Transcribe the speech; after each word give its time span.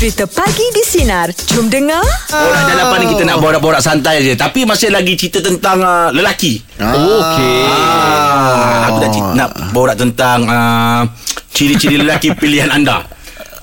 Cerita 0.00 0.24
Pagi 0.24 0.64
di 0.72 0.80
Sinar. 0.80 1.28
Jom 1.52 1.68
dengar. 1.68 2.00
Borak 2.32 2.62
jalapan 2.72 2.96
ni 3.04 3.06
kita 3.12 3.22
nak 3.28 3.36
borak-borak 3.36 3.84
santai 3.84 4.24
je 4.24 4.32
Tapi 4.32 4.64
masih 4.64 4.88
lagi 4.88 5.12
cerita 5.12 5.44
tentang 5.44 5.76
uh, 5.76 6.08
lelaki 6.08 6.56
Okey. 6.80 7.68
ah, 7.68 8.88
Aku 8.88 8.96
nak, 8.96 9.10
cerita, 9.12 9.32
nak 9.36 9.50
borak 9.76 10.00
tentang 10.00 10.48
uh, 10.48 11.04
Ciri-ciri 11.52 12.00
lelaki 12.00 12.32
pilihan 12.40 12.72
anda 12.72 13.04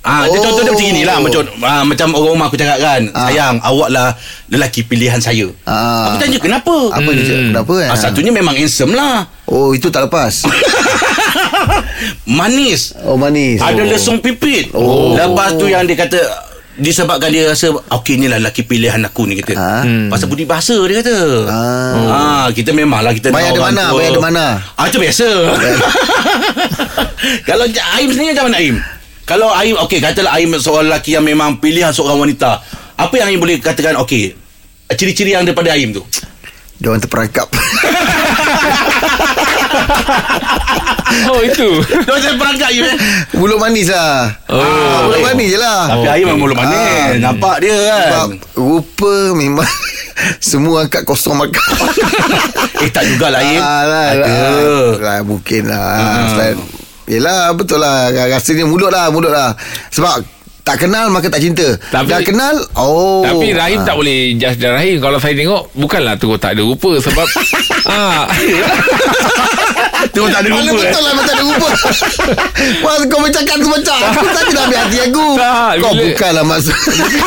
Ah, 0.08 0.24
dia 0.32 0.40
contoh 0.40 0.64
dia 0.64 0.72
macam 0.72 0.88
inilah 0.88 1.18
macam 1.20 1.40
ah, 1.68 1.84
macam 1.84 2.08
orang 2.16 2.32
rumah 2.40 2.48
aku 2.48 2.56
cakap 2.56 2.80
kan. 2.80 3.02
Sayang, 3.12 3.60
awak 3.60 3.90
lah 3.92 4.16
lelaki 4.48 4.88
pilihan 4.88 5.20
saya. 5.20 5.52
Ah. 5.68 6.16
Aku 6.16 6.24
tanya 6.24 6.40
kenapa? 6.40 6.76
Apa 6.96 7.10
dia 7.12 7.24
cakap? 7.28 7.44
Kenapa 7.52 7.74
kan? 7.76 7.90
Ah, 7.92 7.98
satunya 8.00 8.32
memang 8.32 8.56
handsome 8.56 8.96
lah. 8.96 9.28
Oh 9.48 9.72
itu 9.72 9.88
tak 9.88 10.08
lepas 10.08 10.44
Manis. 12.28 12.96
Oh 13.08 13.16
manis 13.16 13.64
Ada 13.64 13.84
oh. 13.84 13.88
lesung 13.88 14.20
pipit. 14.24 14.72
Oh. 14.72 15.16
Lepas 15.16 15.60
tu 15.60 15.68
yang 15.68 15.84
dia 15.84 16.00
kata 16.00 16.20
disebabkan 16.78 17.34
dia 17.34 17.50
rasa 17.50 17.74
okey 17.74 18.22
ni 18.22 18.30
lah 18.30 18.38
lelaki 18.38 18.62
pilihan 18.64 19.02
aku 19.04 19.28
ni 19.28 19.36
kata. 19.42 19.54
Ah. 19.58 19.84
Hmm. 19.84 20.08
Pasal 20.14 20.32
budi 20.32 20.48
bahasa 20.48 20.78
dia 20.88 21.04
kata. 21.04 21.18
Ah. 21.50 21.96
Ah, 22.08 22.48
kita 22.54 22.72
memanglah 22.72 23.12
kita 23.12 23.34
Bayar 23.34 23.52
di 23.52 23.60
mana? 23.60 23.92
tua. 23.92 24.00
Bayar 24.00 24.12
di 24.14 24.24
mana? 24.24 24.46
Ah, 24.78 24.86
itu 24.88 25.02
biasa. 25.02 25.28
Kalau 27.50 27.66
Aim 27.98 28.10
sendiri 28.14 28.38
macam 28.38 28.48
mana 28.48 28.58
Aim? 28.62 28.78
Kalau 29.28 29.52
Aim 29.52 29.76
okey 29.78 30.00
katalah 30.00 30.34
Aim 30.34 30.56
seorang 30.56 30.88
lelaki 30.88 31.12
yang 31.12 31.22
memang 31.22 31.60
pilihan 31.60 31.92
seorang 31.92 32.16
wanita. 32.18 32.64
Apa 32.96 33.14
yang 33.18 33.28
Aim 33.30 33.38
boleh 33.38 33.60
katakan 33.60 34.00
okey 34.02 34.32
ciri-ciri 34.90 35.36
yang 35.36 35.44
daripada 35.44 35.76
Aim 35.76 35.92
tu? 35.92 36.00
Dia 36.78 36.88
orang 36.88 37.02
terperangkap 37.02 37.50
Oh 41.28 41.42
itu. 41.42 41.70
Dia 41.82 42.08
macam 42.08 42.34
perangkat 42.38 42.70
you 42.72 42.84
eh. 42.84 42.96
Mulut 43.34 43.58
manis 43.58 43.90
lah 43.90 44.30
Oh. 44.46 44.62
ah, 44.62 45.00
Mulut 45.04 45.22
manis 45.24 45.48
je 45.50 45.58
lah 45.58 45.82
Tapi 45.90 46.08
Aim 46.08 46.24
memang 46.24 46.40
mulut 46.40 46.56
manis. 46.56 46.78
Ah. 46.78 47.08
Nampak 47.20 47.56
dia 47.60 47.74
Sebab 47.74 47.98
kan. 48.08 48.30
rupa 48.56 49.14
memang 49.34 49.68
Semua 50.44 50.86
angkat 50.86 51.02
kosong 51.04 51.36
makan 51.36 51.68
Eh 52.86 52.90
tak 52.90 53.04
jugalah 53.06 53.42
Aim. 53.42 53.58
Ah, 53.58 53.84
lah, 53.84 54.06
Ada. 54.14 54.24
lah, 54.24 54.92
lah, 54.98 55.18
Mungkin 55.22 55.62
lah 55.66 55.88
Hmm. 55.98 56.28
Selain 56.32 56.58
Yelah 57.08 57.52
betul 57.52 57.80
lah. 57.80 58.12
Rasanya 58.12 58.64
mulut 58.64 58.88
lah 58.88 59.08
Mulut 59.08 59.32
lah. 59.32 59.56
Sebab 59.90 60.22
tak 60.62 60.84
kenal 60.84 61.08
maka 61.08 61.28
tak 61.28 61.40
cinta. 61.40 61.64
Tapi- 61.88 62.12
Dah 62.12 62.20
kenal 62.22 62.56
Oh. 62.76 63.24
Tapi 63.24 63.56
Rahim 63.56 63.82
tak 63.82 63.96
boleh 63.96 64.36
judge 64.36 64.60
dan 64.60 64.76
Rahim. 64.76 65.00
Kalau 65.00 65.18
saya 65.18 65.32
tengok 65.34 65.72
Bukanlah 65.74 66.16
tu 66.16 66.36
tak 66.36 66.54
ada 66.54 66.62
rupa 66.62 67.00
Sebab 67.00 67.28
ah, 67.90 68.28
Tu 70.08 70.22
tak 70.24 70.40
ada 70.40 70.50
rupa 70.50 70.62
eh. 70.64 70.78
betul 70.84 71.02
lah 71.02 71.14
Macam 71.14 71.34
ada 71.34 71.44
rupa 71.44 71.68
Wah 72.84 72.96
kau 73.06 73.20
bercakap 73.20 73.56
tu 73.58 73.68
macam 73.68 73.98
Aku 74.12 74.26
tadi 74.28 74.52
dah 74.52 74.64
ambil 74.64 74.80
hati 74.80 74.98
aku 75.02 75.28
Tak, 75.36 75.72
Kau 75.78 75.92
bila- 75.92 76.04
bukanlah 76.08 76.44
maksud 76.46 76.76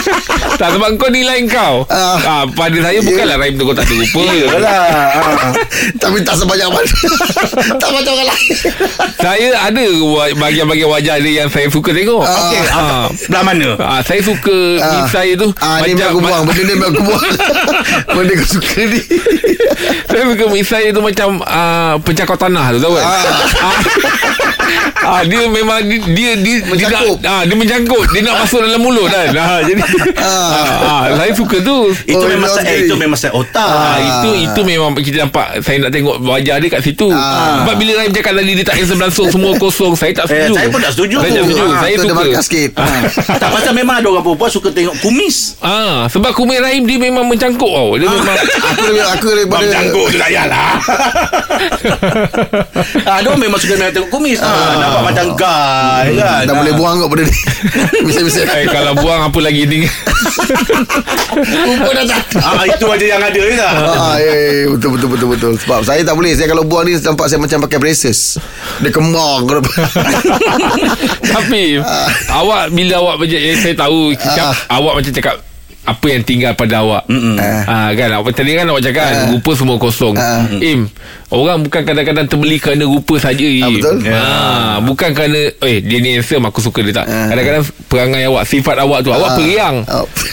Tak 0.60 0.68
sebab 0.70 0.88
kau 0.96 1.08
nilai 1.08 1.38
kau 1.46 1.74
Ah. 1.86 2.18
ah, 2.20 2.44
Pada 2.46 2.76
saya 2.80 2.98
bukanlah 3.00 3.36
Rahim 3.36 3.54
tu 3.54 3.64
kau 3.64 3.72
tak 3.72 3.84
ada 3.84 3.94
rupa 3.96 4.22
Yalah. 4.40 4.60
Ah. 4.62 5.52
Tapi 5.96 6.18
tak 6.20 6.34
sebanyak 6.36 6.68
mana 6.68 6.92
Tak 7.76 7.88
macam 7.90 8.12
orang 8.12 8.28
lain 8.28 8.52
Saya 9.16 9.46
ada 9.60 9.84
wa- 10.00 10.34
bahagian-bahagian 10.36 10.88
wajah 10.88 11.16
dia 11.18 11.32
Yang 11.40 11.48
saya 11.50 11.66
suka 11.68 11.90
tengok 11.90 12.22
Ah. 12.22 12.36
Okey, 12.40 12.62
ah. 12.70 13.04
Belah 13.26 13.42
mana? 13.42 13.68
Ah, 13.78 14.00
saya 14.00 14.20
suka 14.20 14.56
Ah. 14.78 14.90
misai 15.00 15.34
tu 15.34 15.48
Ah, 15.58 15.82
ni 15.82 15.92
biar 15.92 16.10
aku 16.10 16.20
buang 16.20 16.44
Benda 16.44 16.62
ni 16.62 16.74
biar 16.74 16.88
aku 16.88 17.02
buang 17.02 17.24
Benda 18.10 18.32
kau 18.36 18.48
suka 18.52 18.80
ni 18.84 19.00
Saya 20.06 20.22
suka 20.24 20.44
misai 20.48 20.84
tu 20.90 21.00
macam 21.00 21.28
uh, 21.40 21.94
pencakar 22.00 22.36
tanah 22.36 22.59
tu 22.70 22.78
tahu 22.78 22.92
kan? 22.94 23.04
Ah. 23.04 23.74
ah, 25.10 25.22
dia 25.22 25.40
memang 25.46 25.78
dia 25.82 25.98
dia 26.06 26.30
dia, 26.36 26.54
dia 26.62 26.86
nak 26.86 27.02
ah, 27.22 27.42
dia 27.42 27.54
mencangkup 27.54 28.02
dia 28.08 28.20
nak 28.20 28.36
masuk 28.40 28.60
dalam 28.60 28.78
mulut 28.78 29.06
kan. 29.06 29.28
Ah, 29.40 29.60
jadi 29.60 29.80
Ah. 30.14 30.22
ah. 30.22 30.68
ah, 30.84 31.16
saya 31.16 31.32
suka 31.32 31.56
tu. 31.58 31.76
Itu 32.04 32.20
Oh, 32.20 32.28
memang 32.28 32.46
saya, 32.46 32.76
itu 32.76 32.94
memang 32.94 33.16
saya 33.16 33.32
otak. 33.32 33.64
Ah, 33.66 33.96
itu 33.98 34.30
itu 34.38 34.60
memang 34.62 34.92
kita 34.94 35.24
nampak 35.24 35.58
saya 35.60 35.80
nak 35.80 35.90
tengok 35.90 36.20
wajah 36.20 36.56
dia 36.56 36.68
kat 36.68 36.82
situ. 36.82 37.08
Ah. 37.08 37.64
Sebab 37.64 37.74
bila 37.74 37.92
Rahim 37.96 38.12
cakap 38.12 38.32
tadi 38.34 38.52
dia 38.52 38.64
tak 38.64 38.76
handsome 38.76 39.00
langsung 39.00 39.26
semua 39.26 39.52
kosong, 39.56 39.92
saya 39.94 40.12
tak 40.12 40.26
Eh, 40.26 40.46
setuju. 40.46 40.54
saya 40.54 40.68
pun 40.68 40.80
tak 40.80 40.92
setuju. 40.92 41.16
Saya 41.18 41.30
tak 41.30 41.42
setuju. 41.42 41.64
Ah, 41.64 41.78
saya 41.80 41.94
suka. 41.96 42.12
markah 42.14 42.44
sikit 42.44 42.70
Ah. 42.76 43.00
tak 43.42 43.48
pasal 43.50 43.72
memang 43.72 43.94
ada 43.96 44.06
orang 44.08 44.22
perempuan 44.22 44.50
suka 44.50 44.68
tengok 44.70 44.94
kumis. 45.00 45.56
Ah, 45.60 46.04
sebab 46.06 46.30
kumis 46.32 46.58
Rahim 46.58 46.84
dia 46.84 46.98
memang 47.00 47.24
mencangkup 47.24 47.70
tau. 47.70 47.90
Dia 47.96 48.06
memang 48.06 48.36
Aku 48.70 48.82
lebih 48.84 49.02
Aku 49.10 49.28
daripada 49.30 49.48
Bang 49.50 49.64
jangkuk 49.66 50.06
tu 50.06 50.16
tak 50.16 50.28
payahlah. 50.28 50.70
Ah, 53.06 53.14
ada 53.20 53.26
orang 53.30 53.40
memang 53.42 53.58
suka 53.60 53.74
memang 53.78 53.94
tengok 53.94 54.10
kumis. 54.10 54.38
Ah, 54.42 54.76
nampak 54.78 55.02
macam 55.12 55.26
guy 55.38 56.06
kan. 56.18 56.42
Dah 56.46 56.54
boleh 56.54 56.74
buang 56.74 56.94
kot 57.00 57.08
benda 57.12 57.24
ni 57.26 57.36
Bisa-bisa 58.08 58.46
eh, 58.46 58.66
kalau 58.70 58.92
buang 58.98 59.30
apa 59.30 59.38
lagi 59.42 59.66
ni? 59.66 59.84
Rupa 61.40 61.90
dah 61.94 62.04
tak 62.04 62.22
Ah, 62.40 62.64
itu 62.66 62.86
aja 62.86 63.06
yang 63.06 63.22
ada 63.22 63.40
je 63.40 63.54
tak? 63.56 63.72
Ah, 63.74 64.16
ya, 64.18 64.32
ya, 64.32 64.50
ya, 64.64 64.66
betul 64.74 64.90
betul 64.96 65.08
betul 65.12 65.28
betul. 65.36 65.52
Sebab 65.60 65.80
saya 65.84 66.00
tak 66.02 66.14
boleh. 66.16 66.32
Saya 66.34 66.48
kalau 66.50 66.64
buang 66.66 66.84
ni 66.88 66.96
nampak 66.98 67.26
saya 67.28 67.38
macam 67.42 67.58
pakai 67.68 67.78
braces. 67.78 68.38
Dia 68.80 68.90
kembang. 68.92 69.46
Tapi 71.34 71.78
awak 72.32 72.72
bila 72.72 72.94
awak 73.02 73.14
eh, 73.28 73.56
saya 73.58 73.74
tahu 73.74 74.14
cakap, 74.14 74.54
awak 74.70 74.92
macam 75.00 75.12
cakap 75.12 75.36
apa 75.82 76.06
yang 76.06 76.22
tinggal 76.22 76.52
pada 76.52 76.80
awak. 76.80 77.02
Ah. 77.36 77.62
Ha, 77.62 77.74
kan 77.92 78.10
awak 78.14 78.30
tadi 78.30 78.52
kan 78.52 78.64
awak 78.64 78.80
cakap 78.80 79.00
kan, 79.02 79.16
rupa 79.30 79.50
semua 79.52 79.76
kosong. 79.76 80.14
Ah. 80.14 80.44
Im, 80.52 80.86
orang 81.28 81.60
bukan 81.60 81.82
kadang-kadang 81.82 82.26
terbeli 82.26 82.56
kerana 82.56 82.84
rupa 82.84 83.16
saja. 83.16 83.40
Im. 83.40 83.60
Ah, 83.60 83.70
betul. 83.72 83.96
Ha, 84.04 84.20
bukan 84.80 85.10
kerana 85.10 85.40
eh 85.58 85.78
dia 85.78 85.98
ni 85.98 86.14
handsome 86.14 86.44
aku 86.44 86.60
suka 86.60 86.80
dia 86.80 86.94
tak. 86.94 87.06
Ah. 87.06 87.26
Kadang-kadang 87.28 87.62
perangai 87.86 88.22
awak, 88.24 88.44
sifat 88.44 88.76
awak 88.76 89.00
tu 89.00 89.10
awak 89.10 89.30
Ah. 89.30 89.36
periang. 89.36 89.76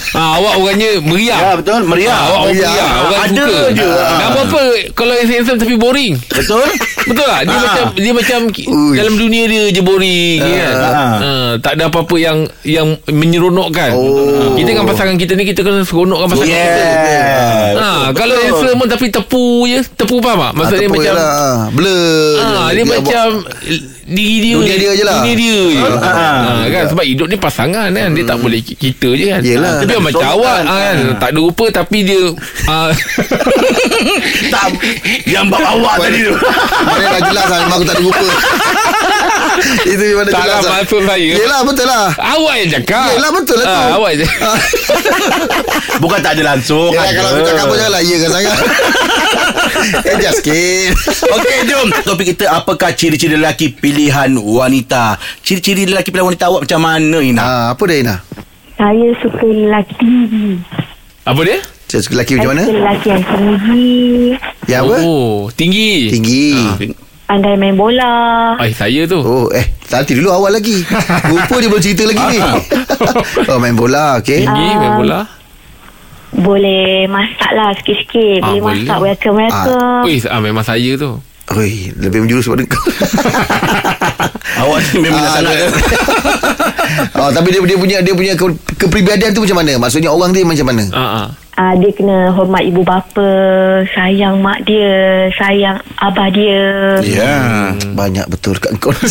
Ha, 0.09 0.21
awak 0.35 0.53
orangnya 0.57 0.89
meriah. 0.99 1.39
Ya, 1.41 1.51
betul. 1.55 1.81
Meriah. 1.85 2.11
Ha, 2.11 2.21
awak 2.23 2.37
orang 2.37 2.47
Meriah. 2.49 2.69
meriah. 2.69 2.91
Orang 2.99 3.21
Ada 3.23 3.43
suka. 3.43 3.61
je. 3.71 3.87
Tak 3.97 4.27
apa-apa 4.27 4.61
kalau 4.93 5.13
handsome 5.17 5.57
tapi 5.57 5.75
boring. 5.75 6.13
Betul? 6.27 6.67
Betul 7.07 7.25
tak? 7.25 7.41
Dia 7.41 7.53
Ah. 7.53 7.61
macam 7.63 7.85
dia 7.95 8.11
macam 8.13 8.39
ki- 8.49 8.67
Ui. 8.67 8.93
dalam 8.93 9.13
dunia 9.15 9.43
dia 9.45 9.63
je 9.69 9.81
boring 9.81 10.37
kan. 10.37 10.75
ah. 10.75 11.15
Ah, 11.17 11.51
tak 11.57 11.71
ada 11.75 11.87
apa-apa 11.87 12.15
yang 12.15 12.37
yang 12.63 12.87
menyeronokkan. 13.07 13.91
Oh. 13.93 14.53
Kita 14.53 14.69
kan 14.73 14.83
pasangan 14.85 15.15
kita 15.15 15.36
ni 15.37 15.45
kita 15.45 15.61
kena 15.61 15.81
seronokkan 15.81 16.27
pasangan 16.27 16.49
Yeah. 16.49 16.65
kita. 16.67 17.77
Ha, 17.77 17.89
kalau 18.11 18.35
handsome 18.35 18.75
pun 18.75 18.87
tapi 18.87 19.05
tepu 19.07 19.45
je. 19.63 19.79
Tepu 19.87 20.17
faham 20.17 20.39
tak? 20.41 20.51
Maksudnya 20.55 20.83
Ah, 20.83 20.91
macam 20.91 21.13
lah. 21.13 21.57
Blur. 21.71 22.35
Ah, 22.39 22.67
dia, 22.67 22.79
je. 22.79 22.89
macam 22.89 23.27
diri 24.07 24.39
dia 24.41 24.55
Dunia 24.55 24.75
dia 24.75 24.91
je 24.93 25.03
lah. 25.03 25.19
Dunia 25.19 25.33
dia 25.35 25.59
je. 25.67 25.83
Ah. 25.83 26.39
Ah, 26.47 26.63
kan 26.65 26.83
sebab 26.87 27.03
hidup 27.03 27.27
ni 27.27 27.35
pasangan 27.35 27.87
kan. 27.91 28.09
Dia 28.15 28.23
tak 28.23 28.37
boleh 28.39 28.59
ki- 28.63 28.79
kita 28.79 29.09
je 29.13 29.25
kan. 29.27 29.41
Yelah. 29.43 29.75
Tapi 29.77 29.85
Dia 29.85 29.99
macam 29.99 30.23
nak 30.23 30.33
awak 30.33 30.57
ah, 30.57 30.63
kan 30.65 30.95
tak 31.17 31.29
ada 31.29 31.39
rupa 31.39 31.65
tapi 31.69 31.97
dia 32.01 32.21
ah, 32.65 32.89
tak. 34.53 34.65
Yang 35.27 35.45
bab 35.51 35.61
awak 35.75 35.95
tadi 35.99 36.19
tu. 36.23 36.33
Mana 36.87 37.03
dah 37.09 37.21
jelas 37.21 37.45
lah 37.45 37.57
Memang 37.61 37.77
aku 37.77 37.85
tak 37.85 37.95
ada 37.95 38.03
rupa 38.03 38.25
Itu 39.83 40.03
mana 40.15 40.29
tak 40.29 40.39
jelas 40.39 40.55
lah 40.55 40.61
lah 40.61 40.73
maksud 40.79 41.01
saya. 41.03 41.29
Yelah 41.33 41.59
betul 41.65 41.85
lah 41.85 42.05
Awak 42.15 42.53
yang 42.55 42.69
cakap. 42.79 43.07
Yelah 43.11 43.31
betul 43.33 43.57
lah 43.57 43.65
tu 43.67 43.81
awak 43.93 44.11
je. 44.15 44.25
Bukan 45.97 46.19
tak 46.21 46.31
ada 46.37 46.43
langsung. 46.47 46.89
Yelah 46.93 47.11
kalau 47.11 47.29
aku 47.33 47.41
cakap 47.43 47.65
apa 47.65 47.73
Janganlah 47.77 48.01
iya 48.01 48.15
kan 48.17 48.29
sangat 48.31 48.55
Ejas 50.07 50.37
sikit 50.37 50.93
Okey, 51.27 51.57
jom. 51.65 51.87
Topik 52.01 52.33
kita 52.33 52.49
apakah 52.51 52.91
ciri-ciri 52.91 53.33
lelaki 53.33 53.69
pilihan 53.69 54.33
wanita? 54.33 55.15
Ciri-ciri 55.39 55.85
lelaki 55.85 56.09
pilihan 56.09 56.27
wanita 56.27 56.47
awak 56.47 56.65
macam 56.65 56.79
mana 56.79 57.17
Ina? 57.19 57.41
ah, 57.41 57.65
Apa 57.71 57.83
dia 57.85 57.97
Ina? 58.01 58.15
Saya 58.73 59.09
suka 59.17 59.41
lelaki 59.43 59.93
tinggi. 59.95 60.47
Apa 61.23 61.39
dia? 61.41 61.57
Saya 61.85 62.01
suka 62.01 62.13
lelaki 62.15 62.31
macam 62.33 62.43
Saya 62.43 62.51
mana? 62.51 62.63
suka 62.63 62.75
lelaki 62.75 63.07
yang 63.07 63.23
tinggi. 63.25 63.95
Ya 64.65 64.77
apa? 64.81 64.95
Oh, 64.99 65.47
tinggi. 65.51 65.91
Tinggi 66.09 66.45
Pandai 67.27 67.59
main 67.59 67.75
bola. 67.75 68.55
Ai 68.55 68.71
saya 68.71 69.03
tu. 69.03 69.19
Oh 69.19 69.51
eh 69.51 69.67
Nanti 69.87 70.15
dulu 70.15 70.31
awal 70.31 70.51
lagi 70.53 70.79
Rupa 71.31 71.55
dia 71.57 71.67
belum 71.67 71.79
cerita 71.81 72.03
lagi 72.03 72.23
ni 72.29 72.39
Oh 73.47 73.59
main 73.59 73.71
bola 73.71 74.19
Okay 74.19 74.43
Tinggi 74.43 74.67
main 74.73 74.95
bola. 74.95 75.27
Boleh 76.37 77.09
masak 77.09 77.51
lah 77.51 77.73
sikit-sikit. 77.73 78.39
Ah, 78.39 78.47
boleh, 78.47 78.61
boleh. 78.61 78.77
masak 78.79 78.97
welcome-welcome. 78.99 80.03
Wih, 80.05 80.21
ah, 80.23 80.37
memang 80.37 80.61
saya 80.61 80.91
tu. 80.93 81.17
Oi, 81.49 81.95
lebih 81.95 82.21
menjurus 82.21 82.45
pada 82.45 82.63
kau. 82.65 82.83
Awak 84.57 84.79
ni 84.83 84.99
memang 85.01 85.21
Ah, 85.21 85.31
sangat. 85.33 85.55
nak- 85.55 85.73
oh, 87.15 87.29
tapi 87.35 87.47
dia 87.49 87.61
dia 87.63 87.77
punya 87.77 87.97
dia 88.01 88.11
punya 88.11 88.33
ke, 88.33 88.45
kepribadian 88.75 89.31
tu 89.31 89.41
macam 89.41 89.57
mana? 89.57 89.77
Maksudnya 89.77 90.09
orang 90.09 90.29
dia 90.29 90.43
macam 90.43 90.67
mana? 90.67 90.83
Ah, 90.91 90.99
ah. 90.99 91.27
Ah, 91.55 91.73
dia 91.73 91.89
kena 91.89 92.29
hormat 92.31 92.61
ibu 92.61 92.83
bapa, 92.83 93.29
sayang 93.89 94.37
mak 94.37 94.61
dia, 94.63 94.93
sayang 95.33 95.79
abah 95.97 96.29
dia. 96.29 96.99
Ya. 97.01 97.71
Banyak 97.95 98.27
betul 98.27 98.53
kat 98.55 98.75
kau. 98.77 98.91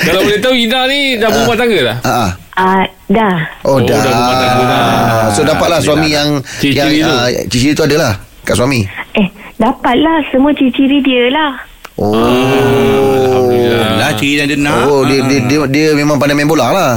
Kalau 0.00 0.20
boleh 0.24 0.40
tahu 0.40 0.54
Ida 0.56 0.86
ni 0.86 1.14
dah 1.16 1.28
berumah 1.28 1.54
tangga 1.54 1.78
dah? 1.84 1.96
Ah, 2.00 2.10
ah. 2.26 2.30
Ah, 2.60 2.84
dah. 3.08 3.36
Oh, 3.64 3.74
Oh, 3.74 3.78
dah. 3.80 3.96
dah 3.96 4.12
rumah 4.12 4.36
tangga 4.36 4.64
dah. 4.66 4.84
So 5.32 5.40
dapatlah 5.42 5.80
suami 5.80 6.12
yang 6.12 6.44
Ciri-ciri 6.60 7.00
yang 7.00 7.08
tu. 7.08 7.16
ah, 7.16 7.28
ciri-ciri 7.48 7.72
tu 7.72 7.84
adalah 7.86 8.12
kat 8.42 8.52
suami. 8.52 8.84
Eh, 9.14 9.26
dapatlah 9.56 10.20
semua 10.28 10.52
ciri-ciri 10.52 11.00
dia 11.00 11.32
lah. 11.32 11.52
Oh. 11.96 12.12
Alhamdulillah. 12.12 13.88
Lah 13.96 14.10
ciri 14.14 14.36
yang 14.36 14.46
dia 14.46 14.58
nak. 14.58 14.76
Oh, 14.84 15.02
dia, 15.02 15.24
dia 15.24 15.40
dia 15.42 15.58
dia 15.66 15.86
memang 15.94 16.20
pandai 16.20 16.36
main 16.36 16.44
bola 16.44 16.68
lah. 16.68 16.92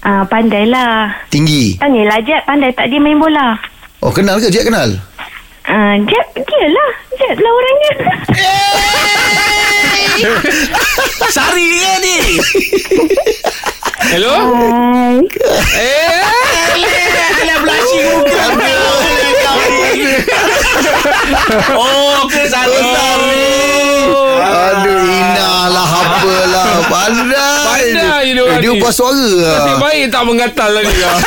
Ah, 0.00 0.22
pandailah. 0.24 1.10
Tinggi 1.28 1.74
Tanyalah 1.76 2.22
Jeb 2.22 2.40
pandai 2.44 2.70
tak 2.70 2.88
dia 2.88 2.96
main 2.96 3.18
bola? 3.18 3.58
Oh 3.98 4.08
kenal 4.08 4.38
ke 4.38 4.48
Jeb 4.48 4.62
kenal 4.64 4.94
Ah, 5.66 5.98
Jeb, 5.98 6.26
dia 6.38 6.64
lah. 6.64 6.90
Jeb 7.14 7.36
lah 7.36 7.52
orangnya. 7.52 7.92
Sari 11.36 11.66
ke 11.78 11.92
ni? 12.02 12.16
Hello? 14.10 14.34
Hai. 14.42 15.22
Eh? 15.78 16.22
Alah 17.38 17.58
blushing 17.62 18.06
muka. 18.18 18.44
Oh, 21.78 22.26
ke 22.26 22.42
Sari. 22.50 22.82
Aduh 24.38 25.02
Ina 25.02 25.50
lah 25.70 25.88
Apalah 25.88 26.68
Pandai 26.88 27.92
Pandai 27.92 28.24
dia 28.32 28.42
orang 28.42 28.60
Dia 28.62 28.70
ni. 28.72 28.80
ubah 28.80 28.92
suara 28.94 29.18
Nasib 29.18 29.44
lah 29.44 29.76
baik 29.82 30.04
tak 30.08 30.22
menggatal 30.24 30.70
tadi 30.72 30.94
lah. 30.98 31.18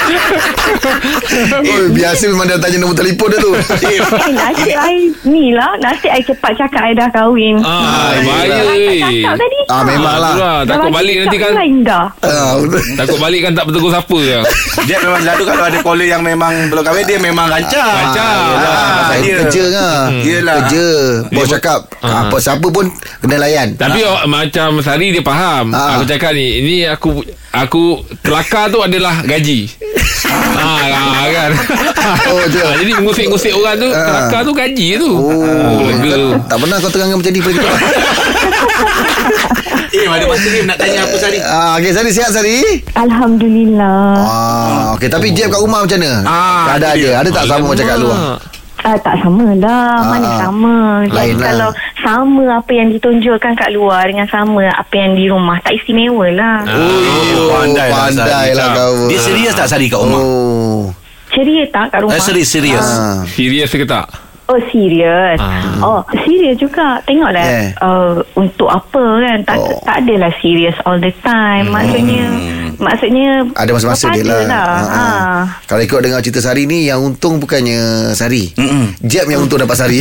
Oh, 0.00 1.86
Biasa 1.90 2.22
memang 2.28 2.46
dia 2.46 2.58
tanya 2.58 2.76
nombor 2.78 2.96
telefon 2.96 3.28
dia 3.30 3.38
tu 3.38 3.52
Eh, 3.80 3.98
nasib 4.32 4.70
I 4.72 4.96
ni 5.24 5.52
lah. 5.52 5.76
Nasib 5.78 6.10
I 6.10 6.20
cepat 6.20 6.52
cakap 6.56 6.82
I 6.82 6.92
dah 6.92 7.08
kahwin. 7.10 7.60
Ah, 7.60 8.14
bahaya. 8.20 8.62
I 8.66 8.80
eh. 8.80 9.00
tak 9.00 9.10
cakap 9.10 9.34
tadi. 9.36 9.58
Ah, 9.68 9.82
memang 9.82 10.14
lah. 10.16 10.32
itulah. 10.32 10.58
dah 10.60 10.74
Takut 10.76 10.88
bagi 10.88 10.96
balik 10.96 11.14
nanti 11.20 11.36
kan. 11.36 11.52
Dah. 11.82 12.06
Ah. 12.20 12.54
Takut 12.96 13.18
balik 13.18 13.40
kan 13.42 13.52
tak 13.54 13.64
bertegur 13.66 13.90
siapa 13.90 14.18
kan. 14.18 14.42
Dia 14.86 14.96
memang 15.00 15.20
selalu 15.20 15.42
kalau 15.44 15.64
ada 15.64 15.78
caller 15.80 16.08
yang 16.08 16.22
memang 16.22 16.52
belum 16.68 16.82
kahwin 16.82 17.04
dia 17.04 17.18
memang 17.18 17.46
rancang. 17.46 17.88
Rancang. 17.88 18.38
Yelah, 18.50 18.70
Ah, 18.70 19.02
Saya 19.10 19.20
dia. 19.20 19.36
kerja 19.44 19.64
kan 19.70 20.08
Yelah. 20.22 20.56
Kerja 20.62 20.86
Bos 21.30 21.48
cakap 21.48 21.80
Ah. 22.00 22.26
Apa 22.26 22.36
siapa 22.38 22.66
pun 22.70 22.86
Kena 23.20 23.36
layan 23.36 23.76
Tapi 23.76 24.00
macam 24.26 24.80
Sari 24.80 25.12
dia 25.12 25.20
faham. 25.20 25.72
Ah. 25.72 25.98
Aku 25.98 26.04
cakap 26.06 26.32
ni, 26.32 26.62
ini 26.62 26.76
aku 26.86 27.20
aku 27.50 27.82
kelakar 28.22 28.70
tu 28.70 28.78
adalah 28.78 29.20
gaji. 29.22 29.66
Ah, 30.56 30.80
ah, 30.80 31.26
kan. 31.28 31.50
Oh. 32.30 32.38
Ah, 32.40 32.74
jadi 32.74 32.90
mengusik-ngusik 32.96 33.52
orang 33.52 33.76
tu, 33.76 33.88
Ah. 33.88 34.02
kelakar 34.26 34.40
tu 34.42 34.52
gaji 34.52 34.88
tu. 34.96 35.10
Oh, 35.12 35.78
lega. 35.80 36.10
tak, 36.10 36.18
tak 36.46 36.56
pernah 36.58 36.76
kau 36.78 36.90
terangkan 36.90 37.16
macam 37.18 37.32
ni 37.32 37.40
pada 37.40 37.54
kita. 37.54 37.70
Eh, 39.90 40.06
ada 40.06 40.22
masa 40.22 40.46
ni 40.46 40.62
nak 40.62 40.78
tanya 40.78 41.02
apa 41.02 41.16
Sari? 41.18 41.38
ah, 41.42 41.74
okay, 41.74 41.90
Sari 41.90 42.10
sihat 42.14 42.30
Sari? 42.30 42.78
Alhamdulillah. 42.94 44.06
Ah, 44.16 44.82
okay, 44.94 45.10
tapi 45.10 45.34
Jeb 45.34 45.50
kat 45.50 45.58
rumah 45.58 45.82
macam 45.82 45.98
mana? 45.98 46.22
Ah, 46.22 46.78
ada. 46.78 46.94
dia. 46.94 47.18
Ada 47.18 47.28
tak 47.28 47.44
sama 47.48 47.74
macam 47.74 47.84
kat 47.84 47.98
luar? 47.98 48.38
Ah, 48.80 48.96
tak 48.96 49.20
sama 49.20 49.52
lah. 49.60 50.00
Mana 50.08 50.26
Ah, 50.26 50.36
sama. 50.48 50.76
Jadi 51.04 51.36
lah. 51.36 51.44
kalau 51.52 51.70
sama 52.00 52.44
apa 52.56 52.72
yang 52.72 52.88
ditonjolkan 52.88 53.52
kat 53.52 53.70
luar 53.76 54.08
dengan 54.08 54.24
sama 54.24 54.64
apa 54.72 54.94
yang 54.96 55.12
di 55.12 55.28
rumah, 55.28 55.60
tak 55.60 55.76
istimewa 55.76 56.32
lah. 56.32 56.64
Oh, 56.64 57.60
pandai 57.60 57.88
lah, 57.92 58.08
pandai 58.08 58.48
lah 58.56 58.68
kau. 58.72 59.08
Dia 59.12 59.18
serius 59.20 59.52
tak 59.52 59.68
Sari 59.68 59.92
kat 59.92 60.00
rumah? 60.00 60.22
Oh. 60.24 60.82
Ceria 61.30 61.62
tak 61.70 61.94
kat 61.94 61.98
rumah? 62.02 62.16
Eh, 62.16 62.22
serius, 62.22 62.48
serius. 62.50 62.88
Ah. 62.88 63.22
Serius 63.28 63.70
ke 63.70 63.86
tak? 63.86 64.29
Oh 64.50 64.58
serius. 64.66 65.38
Ah. 65.38 65.78
Oh 65.78 66.00
serius 66.20 66.58
juga. 66.58 66.98
Tengoklah 67.00 67.38
Eh. 67.40 67.70
uh, 67.78 68.18
untuk 68.34 68.66
apa 68.66 68.98
kan? 69.20 69.38
Tak 69.44 69.56
Oh. 69.56 69.78
tak 69.80 70.02
adalah 70.02 70.34
serius 70.36 70.74
all 70.82 70.98
the 70.98 71.14
time. 71.20 71.70
Maksudnya 71.70 72.24
maksudnya 72.76 73.46
Ada 73.54 73.70
masa-masa 73.70 74.10
dia 74.10 74.20
lah. 74.20 74.40
berpada 74.40 74.58
Ha, 74.58 74.88
ha. 74.88 75.06
Kalau 75.64 75.82
ikut 75.82 76.00
dengar 76.00 76.18
cerita 76.18 76.40
Sari 76.40 76.64
ni 76.64 76.82
Yang 76.82 77.00
untung 77.06 77.36
bukannya 77.36 77.78
Sari 78.10 78.56
Mm-mm. 78.56 78.96
Jeb 79.02 79.28
yang 79.28 79.44
untung 79.44 79.60
dapat 79.60 79.76
Sari 79.76 80.00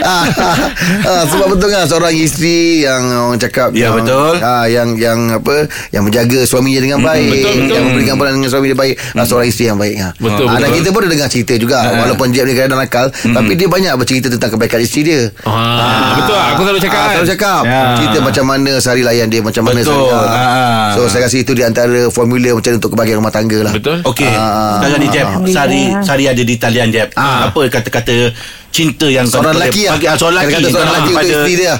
ah, 0.00 0.24
ah, 0.40 0.56
ah, 1.04 1.22
Sebab 1.26 1.46
betul 1.50 1.68
kan 1.68 1.84
Seorang 1.84 2.14
isteri 2.14 2.80
Yang 2.80 3.02
orang 3.04 3.38
cakap 3.38 3.68
Ya, 3.72 3.80
yang, 3.82 3.94
betul. 3.98 4.32
ah, 4.40 4.64
Yang 4.64 4.88
yang 4.98 5.18
apa 5.34 5.54
Yang 5.90 6.02
menjaga 6.02 6.38
suaminya 6.44 6.80
dengan 6.80 7.00
baik 7.02 7.28
betul, 7.30 7.52
betul. 7.54 7.70
Yang 7.70 7.84
memberikan 7.84 8.14
peran 8.16 8.32
dengan 8.34 8.50
suami 8.50 8.66
dia 8.66 8.78
baik 8.78 8.94
ah, 9.12 9.26
Seorang 9.26 9.46
isteri 9.46 9.64
yang 9.66 9.78
baik 9.78 9.96
ah. 10.00 10.12
Betul, 10.16 10.46
ah, 10.46 10.56
Dan 10.56 10.64
betul. 10.64 10.78
kita 10.78 10.88
pun 10.90 11.00
dah 11.00 11.10
dengar 11.10 11.28
cerita 11.28 11.52
juga 11.60 11.78
Walaupun 11.94 12.30
Jeb 12.30 12.44
ni 12.44 12.54
kadang 12.54 12.76
nakal 12.76 13.06
Tapi 13.12 13.52
dia 13.52 13.66
banyak 13.66 13.92
bercerita 13.94 14.26
Tentang 14.26 14.50
kebaikan 14.50 14.80
isteri 14.80 15.02
dia 15.04 15.20
Ah, 15.42 16.16
betul 16.16 16.32
lah. 16.32 16.46
Aku 16.50 16.62
selalu 16.62 16.80
cakap 16.80 16.96
Ah, 16.96 17.04
kan. 17.04 17.14
Selalu 17.14 17.30
cakap 17.30 17.62
Ya. 17.62 17.82
Cerita 17.94 18.18
macam 18.20 18.44
mana 18.46 18.72
Sari 18.76 19.02
layan 19.02 19.26
dia 19.26 19.40
Macam 19.40 19.62
mana 19.62 19.78
Betul. 19.78 20.08
Ah. 20.26 20.90
So 20.90 21.00
saya 21.06 21.22
rasa 21.22 21.36
itu 21.36 21.52
di 21.52 21.60
antara 21.60 22.00
Formula 22.08 22.50
macam 22.50 22.70
untuk 22.72 22.90
kebahagiaan 22.90 23.20
rumah 23.20 23.30
tangga 23.30 23.58
lah 23.60 23.72
Betul. 23.72 23.98
Okey, 24.02 24.26
Ah. 24.26 24.80
sekarang 24.80 24.98
ni 24.98 25.08
Jeb. 25.08 25.26
Sari 25.46 25.82
Sari 26.00 26.24
ada 26.26 26.42
di 26.42 26.54
talian 26.56 26.88
Jeb. 26.88 27.08
Ah. 27.14 27.46
Apa 27.46 27.60
kata-kata 27.68 28.32
cinta 28.70 29.04
yang 29.04 29.26
Seorang 29.26 29.52
lelaki 29.52 29.84
lah 29.84 29.94
bagi- 29.94 30.06
ah, 30.06 30.16
seorang 30.16 30.34
lelaki. 30.40 30.62
Seorang 30.64 30.88
lelaki 30.88 31.10
untuk 31.10 31.28
isteri 31.28 31.54
dia 31.58 31.74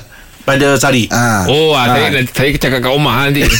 pada 0.50 0.68
Sari. 0.74 1.06
Ah. 1.08 1.46
Oh, 1.46 1.70
ah, 1.72 1.86
saya 1.86 2.26
saya 2.26 2.50
cakap 2.54 2.82
kat 2.82 2.90
rumah 2.90 3.14
nanti. 3.22 3.46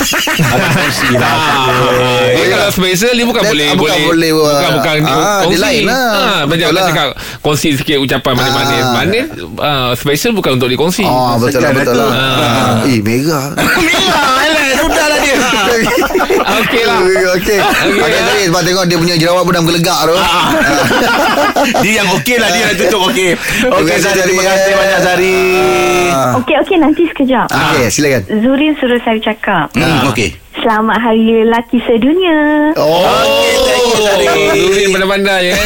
Ah, 1.21 2.27
Dia 2.27 2.47
kalau 2.49 2.69
special 2.73 3.13
dia 3.13 3.27
bukan 3.27 3.43
boleh 3.43 3.69
bukan 3.77 3.99
boleh, 4.09 4.31
bukan 4.33 4.71
bukan 4.75 4.95
ah, 5.03 5.43
dia 5.43 5.47
kongsi. 5.47 5.61
lain 5.61 5.83
lah. 5.87 6.01
Ah, 6.11 6.41
macam 6.45 6.67
lah. 6.73 6.85
cakap 6.89 7.09
kongsi 7.41 7.69
sikit 7.77 7.99
ucapan 8.01 8.33
manis-manis. 8.35 8.85
Manis 8.91 9.25
ah, 9.61 9.91
special 9.95 10.33
bukan 10.35 10.57
untuk 10.57 10.69
dikongsi. 10.69 11.05
Oh 11.05 11.37
betul 11.37 11.61
lah 11.61 11.73
betul 11.73 11.95
tu. 11.95 12.01
lah 12.01 12.11
Ah. 12.11 12.89
Eh 12.89 12.99
merah 13.01 13.47
Alah, 13.55 13.69
sudahlah 13.91 14.43
dia. 14.43 14.50
Okey 16.61 16.83
lah. 16.85 16.99
Okey 17.37 17.59
Okey 18.01 18.21
tadi 18.21 18.43
sebab 18.49 18.63
tengok 18.63 18.85
dia 18.87 18.99
punya 18.99 19.17
jerawat 19.17 19.43
pun 19.43 19.53
dah 19.53 19.63
menggelegak 19.63 19.99
tu 20.05 20.17
Dia 21.85 21.93
yang 22.03 22.09
okey 22.21 22.37
lah 22.39 22.49
dia 22.51 22.61
yang 22.67 22.77
tutup 22.77 23.01
okey. 23.11 23.37
Okey 23.67 23.97
Sari, 23.99 24.21
terima 24.23 24.43
kasih 24.45 24.73
banyak 24.75 25.01
Sari. 25.01 25.37
Ah. 26.11 26.39
Okey 26.41 26.57
okey 26.65 26.77
nanti 26.77 27.03
sekejap. 27.07 27.47
Okey 27.49 27.87
silakan 27.89 28.23
Zurin 28.41 28.73
suruh 28.77 29.01
saya 29.01 29.19
cakap. 29.21 29.73
Hmm, 29.75 30.09
okey. 30.13 30.37
Selamat 30.61 30.99
Hari 31.01 31.47
Lelaki 31.47 31.79
Sedunia. 31.87 32.75
Oh 32.77 33.07
Okey, 33.07 33.49
thank 33.65 33.87
you 33.87 34.01
Sari. 34.03 34.27
Nurin 34.61 34.89
pandai-pandai 34.93 35.45
eh. 35.47 35.57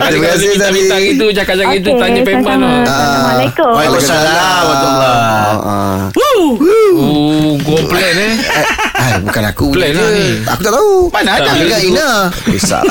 Ah, 0.00 0.08
Terima 0.10 0.26
kasih, 0.32 0.48
Sari. 0.58 0.72
Bintang 0.74 1.02
itu 1.04 1.24
cakap-cakap 1.30 1.74
itu 1.76 1.90
tanya 2.00 2.20
tu. 2.24 2.32
Assalamualaikum. 2.32 3.70
Waalaikumsalam 3.70 4.62
warahmatullahi. 4.66 6.21
Ah, 6.42 6.58
ah. 6.58 6.90
Oh, 6.92 7.54
go 7.56 7.74
plan 7.86 8.16
eh. 8.16 8.34
Ah, 8.92 9.16
bukan 9.18 9.42
aku 9.44 9.66
Plan 9.70 9.90
lah 9.90 10.10
ni. 10.10 10.26
Aku 10.44 10.60
tak 10.60 10.72
tahu 10.72 10.90
Mana 11.08 11.30
ada? 11.34 11.48
Aku 11.48 11.58
dengan 11.60 11.80
Ina 11.80 12.08
Kisah 12.44 12.82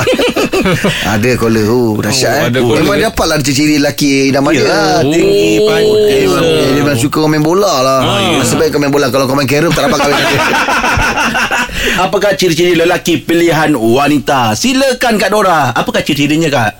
Ada 1.14 1.30
caller 1.34 1.66
Oh 1.66 1.96
dahsyat 1.96 2.32
Oh, 2.32 2.38
eh 2.38 2.48
ada 2.48 2.58
caller. 2.58 2.80
Memang 2.80 2.96
dapat 3.02 3.26
lah 3.26 3.36
ciri-ciri 3.38 3.76
lelaki 3.76 4.28
Idaman 4.28 4.52
dia 4.52 4.62
Ya, 4.62 4.80
Oh. 4.98 4.98
tinggi 5.06 5.60
pandai. 5.62 6.08
Dia 6.10 6.26
memang, 6.26 6.44
dia 6.44 6.82
memang 6.82 6.96
suka 6.96 7.20
main 7.26 7.40
bola 7.40 7.72
lah 7.78 7.98
Nasib 8.34 8.56
baik 8.56 8.70
kau 8.70 8.80
main 8.80 8.88
bola 8.88 9.08
Kalau 9.08 9.24
kau 9.24 9.34
main 9.34 9.44
carom 9.44 9.68
Tak 9.68 9.82
dapat 9.84 9.98
kahwin 10.00 10.16
nanti 10.16 10.36
Apakah 12.04 12.30
ciri-ciri 12.32 12.72
lelaki 12.74 13.18
pilihan 13.18 13.72
wanita? 13.72 14.54
Silakan 14.54 15.18
Kak 15.18 15.28
Dora. 15.28 15.72
Apakah 15.72 16.00
ciri-cirinya 16.00 16.46
Kak? 16.48 16.72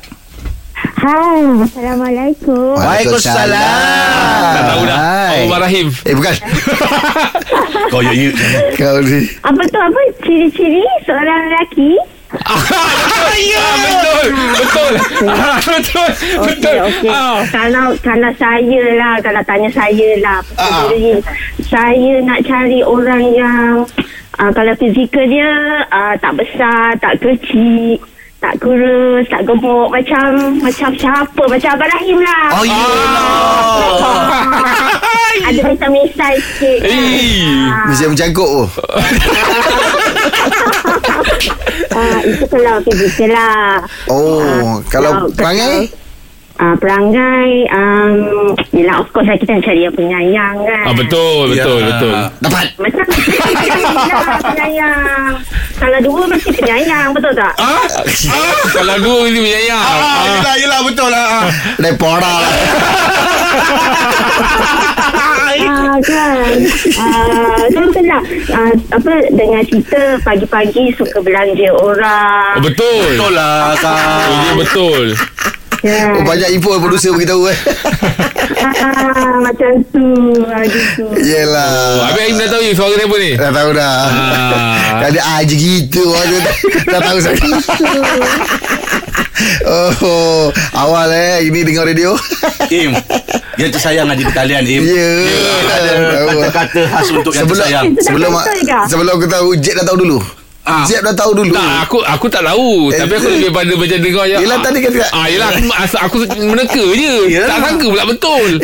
Hai, 0.95 1.43
Assalamualaikum. 1.59 2.79
Waalaikumsalam. 2.79 4.55
Tak 4.55 4.63
tahu 4.65 4.83
dah. 4.87 5.02
Hai. 5.63 5.71
Rahim. 5.71 5.95
Eh 6.03 6.15
bukan 6.19 6.35
Kau 7.95 8.03
ya 8.03 8.11
you. 8.11 8.35
Kau 8.75 8.99
ni 8.99 9.31
Apa 9.47 9.63
tu 9.71 9.79
apa 9.79 10.01
ciri-ciri 10.27 10.83
seorang 11.07 11.39
lelaki? 11.47 11.93
Ah, 12.33 12.57
betul. 13.87 14.27
Betul. 14.59 14.93
Ah, 15.29 15.61
betul. 15.63 16.09
Betul. 16.51 16.77
Ah. 17.13 17.45
Kalau 17.47 17.93
kalau 18.01 18.31
saya 18.35 18.83
lah, 18.97 19.21
kalau 19.21 19.43
tanya 19.45 19.69
saya 19.71 20.11
lah, 20.19 20.41
Ah. 20.57 20.89
saya 21.61 22.13
nak 22.25 22.41
cari 22.43 22.81
orang 22.81 23.23
yang 23.37 23.85
uh, 24.41 24.51
kalau 24.51 24.73
fizikal 24.81 25.29
dia 25.29 25.85
uh, 25.93 26.17
tak 26.19 26.33
besar, 26.41 26.97
tak 26.99 27.21
kecil, 27.21 28.01
tak 28.43 28.59
kurus, 28.59 29.23
tak 29.31 29.47
gemuk 29.47 29.87
macam 29.87 30.59
macam 30.59 30.91
siapa? 30.99 31.43
Macam 31.47 31.71
Abang 31.79 31.91
Rahim 31.95 32.19
lah. 32.19 32.47
Oh 32.59 32.65
ya. 32.67 32.83
Ah, 35.33 35.49
ada 35.49 35.65
vitamin 35.65 36.05
size 36.13 36.45
sikit. 36.61 36.85
Eh. 36.85 37.49
Mesti 37.89 38.05
mencangkuk 38.05 38.45
oh. 38.45 38.69
Ah, 41.97 42.21
itu 42.21 42.45
kalau 42.53 42.85
fizikal 42.85 43.33
lah. 43.33 43.81
Oh 44.13 44.77
Kalau 44.93 45.33
perangai 45.33 45.89
Ah, 46.63 46.79
perangai 46.79 47.67
um, 47.75 48.55
Yelah 48.71 49.03
of 49.03 49.11
course 49.11 49.27
lah 49.27 49.35
Kita 49.35 49.59
nak 49.59 49.67
cari 49.67 49.83
yang 49.83 49.91
penyayang 49.91 50.63
kan 50.63 50.85
Ah, 50.87 50.95
betul, 50.95 51.51
betul, 51.51 51.79
Ya. 51.83 51.87
betul. 51.91 52.15
Dapat 52.39 52.67
Macam 52.79 53.05
penyayang 54.47 55.33
Kalau 55.75 55.99
dua 55.99 56.23
mesti 56.31 56.51
penyayang 56.55 57.11
Betul 57.11 57.35
tak? 57.35 57.51
Ah, 57.59 57.83
ah, 58.31 58.55
kalau 58.71 58.95
dua 59.03 59.27
ini 59.27 59.43
menyayang. 59.43 59.75
Ah, 59.75 59.99
Ah, 59.99 60.23
yelah, 60.31 60.55
yelah 60.57 60.81
betul 60.87 61.09
lah. 61.11 61.25
Ah. 61.27 61.45
Lepora 61.83 62.35
lah 62.39 62.53
Ah, 65.67 65.99
kan 65.99 66.47
ah, 66.95 67.59
Betul 67.67 68.05
lah 68.07 68.23
ah, 68.55 68.71
Apa 68.93 69.13
Dengan 69.29 69.63
cerita 69.67 70.01
Pagi-pagi 70.23 70.95
Suka 70.95 71.19
belanja 71.19 71.69
orang 71.75 72.63
betul. 72.63 73.03
Betul 73.19 73.33
lah 73.35 73.75
dia 73.75 74.53
betul. 74.55 75.07
Kan? 75.83 76.15
Oh 76.15 76.23
banyak 76.23 76.49
info 76.53 76.79
producer 76.79 77.11
beritahu 77.11 77.47
eh 77.47 77.59
ah, 78.63 79.37
macam 79.43 79.73
tu. 79.85 80.07
Ah, 80.47 80.63
gitu. 80.63 81.05
Yelah 81.19 81.71
Oh, 81.99 82.07
Habis 82.07 82.23
Aim 82.23 82.35
dah 82.37 82.49
tahu 82.49 82.63
ni 82.63 82.73
suara 82.73 82.95
siapa 82.95 83.17
ni? 83.17 83.31
Dah 83.35 83.51
tahu 83.51 83.71
dah 83.73 83.97
Ah. 84.07 85.01
Kan 85.03 85.11
dia 85.11 85.23
aja 85.25 85.55
gitu 85.55 86.03
orang 86.07 86.29
dah, 86.39 86.55
dah 86.89 87.01
tahu 87.03 87.19
saya 87.19 87.37
Oh 89.67 90.53
Awal 90.77 91.11
eh 91.11 91.37
Ini 91.49 91.59
dengar 91.65 91.85
radio 91.85 92.15
Im 92.71 92.95
Dia 93.57 93.69
tersayang 93.69 94.07
ada 94.07 94.17
di 94.17 94.27
talian 94.29 94.63
Im 94.63 94.83
Ya 94.85 95.11
Ada 95.67 95.91
Tahu. 95.99 96.29
kata-kata 96.47 96.81
khas 96.87 97.09
untuk 97.11 97.33
yang 97.33 97.47
Sebelum 97.47 97.59
tersayang 97.59 97.85
Itu 97.91 97.99
dah 97.99 98.31
Sebelum? 98.31 98.33
Sebelum 98.87 99.13
aku 99.13 99.27
tahu 99.27 99.49
Jeb 99.59 99.75
dah 99.77 99.87
tahu 99.87 99.99
dulu 99.99 100.19
Ah. 100.63 100.87
Jeb 100.87 101.03
dah 101.03 101.11
tahu 101.11 101.35
dulu 101.35 101.51
Tak, 101.51 101.75
aku 101.83 101.99
aku 102.01 102.27
tak 102.27 102.47
tahu. 102.47 102.95
Eh, 102.95 103.03
Tapi 103.03 103.13
aku 103.13 103.29
lebih 103.29 103.51
pada 103.51 103.75
macam 103.75 103.99
dengar 103.99 104.25
je. 104.25 104.37
Yelah, 104.39 104.59
tadi 104.63 104.79
kan- 104.79 104.95
Ah, 105.11 105.27
yelah 105.27 105.51
aku 105.51 105.63
asal 105.75 106.01
aku 106.01 106.17
meneka 106.39 106.85
je. 106.95 107.15
Yelah. 107.29 107.49
Tak 107.51 107.59
sangka 107.67 107.87
pula 107.89 108.05
betul. 108.07 108.51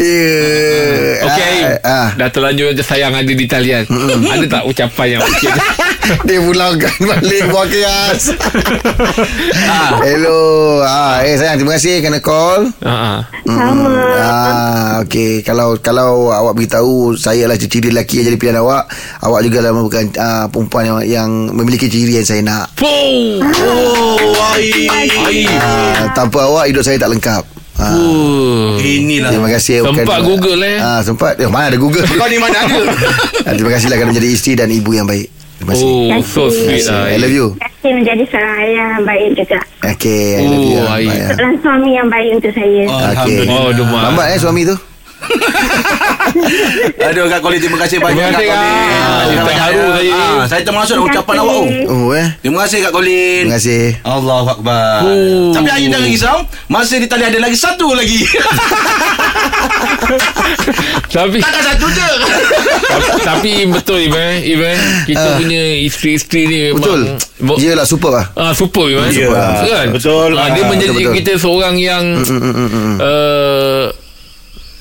Ya 1.19 1.27
Okey, 1.27 1.43
Aim. 1.43 1.65
ah, 1.83 1.91
ah. 1.91 2.09
Dah 2.15 2.29
terlanjur 2.31 2.71
macam 2.71 2.87
sayang 2.87 3.11
ada 3.11 3.27
di 3.27 3.47
talian. 3.47 3.83
Ada 4.23 4.47
tak 4.47 4.63
ucapan 4.65 5.07
yang 5.11 5.23
okey? 5.27 5.51
Dia 6.25 6.41
pulangkan 6.41 6.95
balik 7.05 7.53
Buat 7.53 7.69
kias 7.69 8.33
Hello 10.01 10.41
ah, 10.81 11.21
Eh 11.21 11.37
sayang 11.37 11.61
terima 11.61 11.77
kasih 11.77 12.01
Kena 12.01 12.17
call 12.19 12.73
Ha 12.81 12.89
ah. 12.89 13.21
Sama. 13.45 13.93
Ah, 14.15 14.93
okey. 15.03 15.41
Kalau 15.43 15.77
kalau 15.79 16.29
awak 16.29 16.55
beritahu 16.55 17.13
saya 17.13 17.45
lah 17.45 17.57
ciri 17.57 17.89
lelaki 17.89 18.21
yang 18.21 18.27
jadi 18.27 18.37
pilihan 18.37 18.59
awak, 18.59 18.89
awak 19.21 19.41
juga 19.43 19.59
lah 19.61 19.73
merupakan 19.73 20.05
ah, 20.17 20.47
perempuan 20.47 20.85
yang, 20.85 20.99
yang 21.03 21.29
memiliki 21.51 21.88
ciri 21.89 22.13
yang 22.17 22.27
saya 22.29 22.41
nak. 22.45 22.71
Oh 22.81 23.41
Ah, 25.59 26.11
tanpa 26.15 26.47
awak 26.47 26.69
hidup 26.69 26.83
saya 26.83 26.99
tak 26.99 27.11
lengkap. 27.11 27.43
Uh. 27.79 28.75
Inilah 28.83 29.31
terima 29.31 29.47
kasih 29.55 29.87
Sempat 29.87 30.27
Google, 30.27 30.59
eh? 30.67 30.83
Ah, 30.83 30.99
sempat. 30.99 31.39
Eh, 31.39 31.47
mana 31.47 31.71
ada 31.71 31.79
Google? 31.79 32.03
Kau 32.11 32.27
ni 32.27 32.35
mana 32.35 32.67
ada 32.67 32.75
Ah, 33.47 33.55
terima 33.55 33.71
kasihlah 33.71 33.95
kerana 33.95 34.11
menjadi 34.11 34.29
isteri 34.29 34.59
dan 34.59 34.67
ibu 34.69 34.91
yang 34.91 35.07
baik. 35.07 35.31
Terima 35.59 35.75
kasih. 35.75 35.87
Oh, 35.87 36.23
so 36.23 36.43
sweet 36.51 36.83
lah. 36.91 37.07
I 37.07 37.23
love 37.23 37.31
you. 37.31 37.55
Terima 37.55 37.71
kasih 37.71 37.91
menjadi 37.95 38.23
seorang 38.35 38.55
ayah 38.67 38.87
yang 38.99 39.05
baik 39.07 39.29
juga. 39.39 39.59
Okay, 39.95 40.23
I 40.39 40.47
love 40.51 40.67
you. 40.67 40.79
Oh, 40.79 40.87
baik. 40.91 41.07
Baik, 41.07 41.23
ah. 41.23 41.31
Seorang 41.39 41.57
suami 41.63 41.91
yang 41.95 42.09
baik 42.11 42.31
untuk 42.35 42.53
saya. 42.55 42.83
Okay. 42.83 43.07
Alhamdulillah 43.15 43.59
Oh, 43.63 43.71
demam. 43.71 44.01
Lambat 44.11 44.27
eh 44.35 44.39
suami 44.43 44.63
tu. 44.67 44.77
Aduh 47.01 47.25
Kak 47.27 47.41
Colin 47.41 47.59
Terima 47.59 47.79
kasih 47.79 47.99
banyak 47.99 48.19
Terima 48.21 48.31
Kak 48.31 48.41
kasih, 48.41 48.49
Colin 48.51 48.71
Kak. 48.71 48.99
Ah, 48.99 49.25
Kita 49.25 49.43
banyak. 49.43 49.61
haru 49.61 49.85
saya. 49.91 50.13
Ah, 50.13 50.45
Saya 50.45 50.63
termasuk 50.63 50.97
ucapan 51.01 51.35
Terima 51.35 51.43
awak 51.43 51.55
oh. 51.55 51.65
kasih. 51.65 51.87
Oh 51.87 52.09
eh. 52.13 52.29
Terima 52.39 52.59
kasih 52.63 52.79
Kak 52.81 52.93
Colin 52.93 53.43
Terima 53.45 53.57
kasih. 53.57 53.85
Allahu 54.03 54.49
Akbar 54.51 54.99
Oh. 55.01 55.51
Tapi 55.51 55.69
Ain 55.69 55.89
jangan 55.89 56.05
risau 56.05 56.39
Masih 56.67 56.97
di 56.99 57.07
tali 57.07 57.23
ada 57.23 57.39
lagi 57.39 57.57
satu 57.57 57.93
lagi 57.93 58.21
Tapi 61.09 61.39
Takkan 61.39 61.63
satu 61.65 61.87
je 61.89 62.09
tapi 63.21 63.69
betul 63.69 64.01
Iman, 64.01 64.41
Iman 64.41 64.77
kita 65.05 65.37
punya 65.37 65.61
isteri-isteri 65.81 66.41
ni 66.45 66.57
memang 66.67 66.81
Betul. 66.81 67.01
Mo- 67.39 67.59
Yelah 67.59 67.85
super 67.85 68.11
lah. 68.11 68.27
Ah 68.33 68.51
super 68.51 68.89
Iman. 68.89 69.09
Ya, 69.09 69.29
kan? 69.31 69.87
betul. 69.93 70.35
Ah, 70.35 70.51
dia 70.51 70.65
menjadi 70.65 70.91
betul, 70.91 71.05
betul. 71.05 71.15
kita 71.15 71.33
seorang 71.37 71.75
yang 71.77 72.05
uh, 72.99 73.87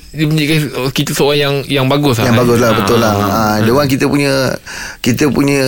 dia 0.08 0.24
menjadi 0.24 0.56
kita 0.90 1.12
seorang 1.12 1.36
yang 1.38 1.56
yang 1.68 1.86
bagus 1.86 2.16
Yang 2.18 2.32
lah. 2.32 2.40
bagus 2.40 2.58
lah 2.58 2.68
Ah. 2.68 2.78
Betul 2.78 2.98
lah. 2.98 3.14
Ha, 3.14 3.40
Dia 3.60 3.72
orang 3.72 3.86
kita 3.86 4.06
punya 4.06 4.34
Kita 4.98 5.24
punya 5.28 5.62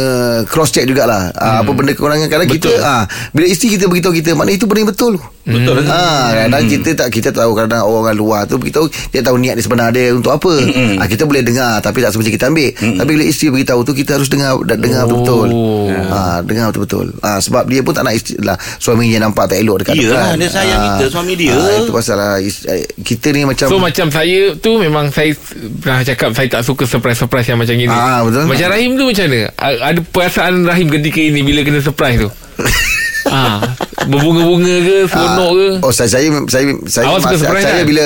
Cross 0.45 0.71
check 0.71 0.85
jugalah. 0.85 1.29
Ha, 1.33 1.59
Apa 1.59 1.71
benda 1.71 1.91
kekurangan. 1.91 2.25
Kadang 2.25 2.47
kita 2.47 2.71
Betul. 2.71 2.79
ha, 2.81 3.03
Bila 3.29 3.45
isteri 3.45 3.75
kita 3.75 3.85
beritahu 3.85 4.09
kita 4.11 4.31
Maknanya 4.31 4.55
itu 4.55 4.65
benda 4.65 4.79
yang 4.79 4.89
betul. 4.89 5.13
Betul 5.43 5.77
ha, 5.83 6.03
Kadang 6.39 6.65
kita 6.65 6.89
tak 6.95 7.07
Kita 7.09 7.29
tahu 7.31 7.51
kadang 7.53 7.83
orang 7.83 8.13
luar 8.13 8.45
tu 8.45 8.55
Beritahu 8.55 8.85
Dia 9.09 9.19
tahu 9.19 9.35
niat 9.35 9.53
dia 9.53 9.63
sebenar 9.63 9.89
dia 9.89 10.11
Untuk 10.11 10.31
apa. 10.31 10.53
Ha, 10.97 11.03
Kita 11.03 11.23
boleh 11.23 11.41
dengar 11.41 11.77
Tapi 11.79 11.99
tak 11.99 12.09
semestinya 12.09 12.33
kita 12.33 12.45
ambil. 12.47 12.69
Tapi 12.71 13.09
bila 13.11 13.25
isteri 13.25 13.47
beritahu 13.51 13.81
tu 13.81 13.91
Kita 13.91 14.15
harus 14.15 14.27
dengar 14.27 14.55
Dengar 14.63 15.01
Oh. 15.01 15.07
betul-betul 15.11 15.49
ha, 16.07 16.39
Dengar 16.39 16.65
betul-betul. 16.69 17.07
Ha, 17.19 17.37
Sebab 17.39 17.63
dia 17.65 17.81
pun 17.81 17.91
tak 17.91 18.03
nak 18.03 18.13
isteri, 18.13 18.39
lah, 18.39 18.55
Suaminya 18.77 19.19
nampak 19.21 19.45
tak 19.47 19.59
elok 19.59 19.83
dekat 19.83 19.93
Iyalah, 19.95 20.31
depan. 20.31 20.35
dia 20.37 20.49
sayang 20.49 20.79
kita, 20.87 21.05
suami 21.09 21.33
dia. 21.35 21.51
ha, 21.51 21.75
Itu 21.77 21.91
pasal 21.91 22.15
lah 22.15 22.31
eh, 22.39 22.85
Kita 22.97 23.27
ni 23.29 23.43
macam 23.43 23.67
So 23.67 23.77
macam 23.77 24.07
saya 24.07 24.28
tu 24.59 24.77
memang 24.81 25.09
saya 25.13 25.31
pernah 25.81 26.01
cakap 26.03 26.29
saya 26.35 26.47
tak 26.51 26.61
suka 26.65 26.83
surprise-surprise 26.83 27.47
yang 27.51 27.59
macam 27.59 27.75
gini. 27.75 27.93
Ah, 27.93 28.25
betul. 28.25 28.45
Macam 28.49 28.67
Rahim 28.73 28.91
tu 28.99 29.03
macam 29.07 29.25
mana? 29.29 29.47
Ada 29.59 29.99
perasaan 30.03 30.53
Rahim 30.67 30.87
ketika 30.91 31.19
ini 31.21 31.41
bila 31.45 31.61
kena 31.63 31.79
surprise 31.79 32.19
tu? 32.19 32.29
ah, 33.29 33.57
berbunga-bunga 34.03 34.75
ke, 34.79 34.97
seronok 35.05 35.51
ke? 35.51 35.69
Oh 35.79 35.91
saya 35.91 36.09
saya 36.09 36.25
saya 36.45 36.63
saya, 36.85 37.05
Awak 37.07 37.19
suka 37.19 37.29
saya, 37.29 37.39
surprise 37.39 37.63
saya 37.63 37.73
kan? 37.75 37.85
bila 37.85 38.05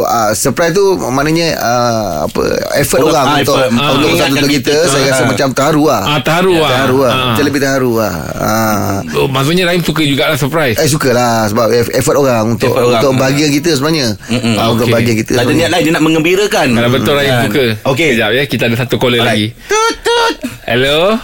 uh, 0.00 0.30
surprise 0.32 0.72
tu 0.72 0.84
maknanya 1.02 1.48
uh, 1.56 2.00
apa 2.24 2.42
effort 2.76 3.00
Orang- 3.00 3.12
orang 3.12 3.26
ah, 3.26 3.36
untuk 3.36 3.56
effort. 3.56 3.70
Ah, 3.72 3.88
untuk 3.90 4.00
mengingatkan 4.06 4.34
satu 4.36 4.48
kita, 4.48 4.72
kita. 4.72 4.88
saya 4.88 5.04
rasa 5.06 5.18
Ah. 5.18 5.28
macam 5.28 5.48
terharu 5.50 5.82
lah. 5.84 6.02
Ah, 6.02 6.20
terharu 6.20 6.52
lah. 6.54 6.70
Terharu 6.70 6.98
lah. 6.98 7.12
Ah. 7.12 7.24
Macam 7.26 7.44
lebih 7.44 7.60
terharu 7.60 7.90
lah. 7.94 8.14
Ah. 8.32 8.96
Oh, 9.14 9.26
maksudnya 9.26 9.64
Rahim 9.64 9.82
suka 9.82 10.02
jugalah 10.02 10.36
surprise. 10.36 10.76
Eh 10.76 10.86
sukalah 10.86 11.46
sebab 11.46 11.66
eff- 11.70 11.92
effort 11.92 12.16
orang 12.16 12.44
untuk 12.50 12.70
Effort 12.70 12.86
orang. 12.86 13.00
untuk 13.00 13.12
bahagia 13.16 13.48
kita 13.48 13.70
sebenarnya. 13.72 14.08
Mm-mm. 14.28 14.54
Ah, 14.54 14.68
untuk 14.68 14.86
Okey. 14.86 14.94
bahagia 14.94 15.14
kita. 15.16 15.32
Tak 15.34 15.44
ada 15.44 15.52
niat 15.52 15.70
lain 15.70 15.82
Dia 15.82 15.92
nak 15.92 16.04
mengembirakan 16.04 16.66
Kalau 16.70 16.90
betul 16.90 17.12
Rahim 17.12 17.32
Kan? 17.32 17.44
suka. 17.46 17.64
Okey 17.86 18.08
Sekejap 18.10 18.30
ya, 18.30 18.42
kita 18.44 18.62
ada 18.64 18.76
satu 18.76 18.94
caller 18.96 19.20
lagi. 19.20 19.46
Tut 19.64 19.94
tut 20.00 20.34
Hello? 20.62 21.16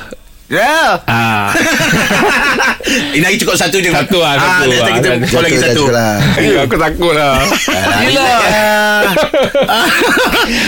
Ya 0.46 1.02
Ah. 1.04 1.50
Ini 2.86 3.20
lagi 3.20 3.38
cukup 3.38 3.54
satu 3.54 3.76
je 3.76 3.90
Satu 3.90 4.18
lah, 4.18 4.34
ah, 4.34 4.62
satu 4.62 4.62
Nanti 4.62 4.78
lah. 4.78 4.90
kita 4.92 5.08
Satu 5.08 5.26
call 5.28 5.42
lagi 5.42 5.58
satu 5.58 5.84
lah. 5.88 6.12
Eh, 6.36 6.54
aku 6.64 6.76
takut 6.76 7.12
lah. 7.12 7.34
Yelah 8.00 8.38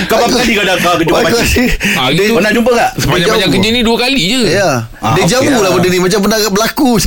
Kau 0.07 0.17
berapa 0.19 0.37
kali 0.37 0.53
kau 0.53 0.65
dah 0.65 0.77
kau 0.77 0.95
jumpa 0.99 1.17
pakcik 1.25 1.69
Ah, 1.95 2.09
Kau 2.09 2.19
itu 2.19 2.35
nak 2.35 2.53
jumpa 2.53 2.71
tak? 2.73 2.91
sepanjang-panjang 2.99 3.47
jauh. 3.47 3.55
kerja 3.55 3.69
ni 3.71 3.81
dua 3.81 3.97
kali 3.97 4.23
je. 4.25 4.41
Ya. 4.51 4.71
Ah, 4.99 5.15
dia 5.15 5.25
jamu 5.29 5.55
lah. 5.55 5.61
lah 5.63 5.71
benda 5.73 5.89
ni 5.89 5.99
macam 5.99 6.19
pernah 6.21 6.39
berlaku. 6.45 6.91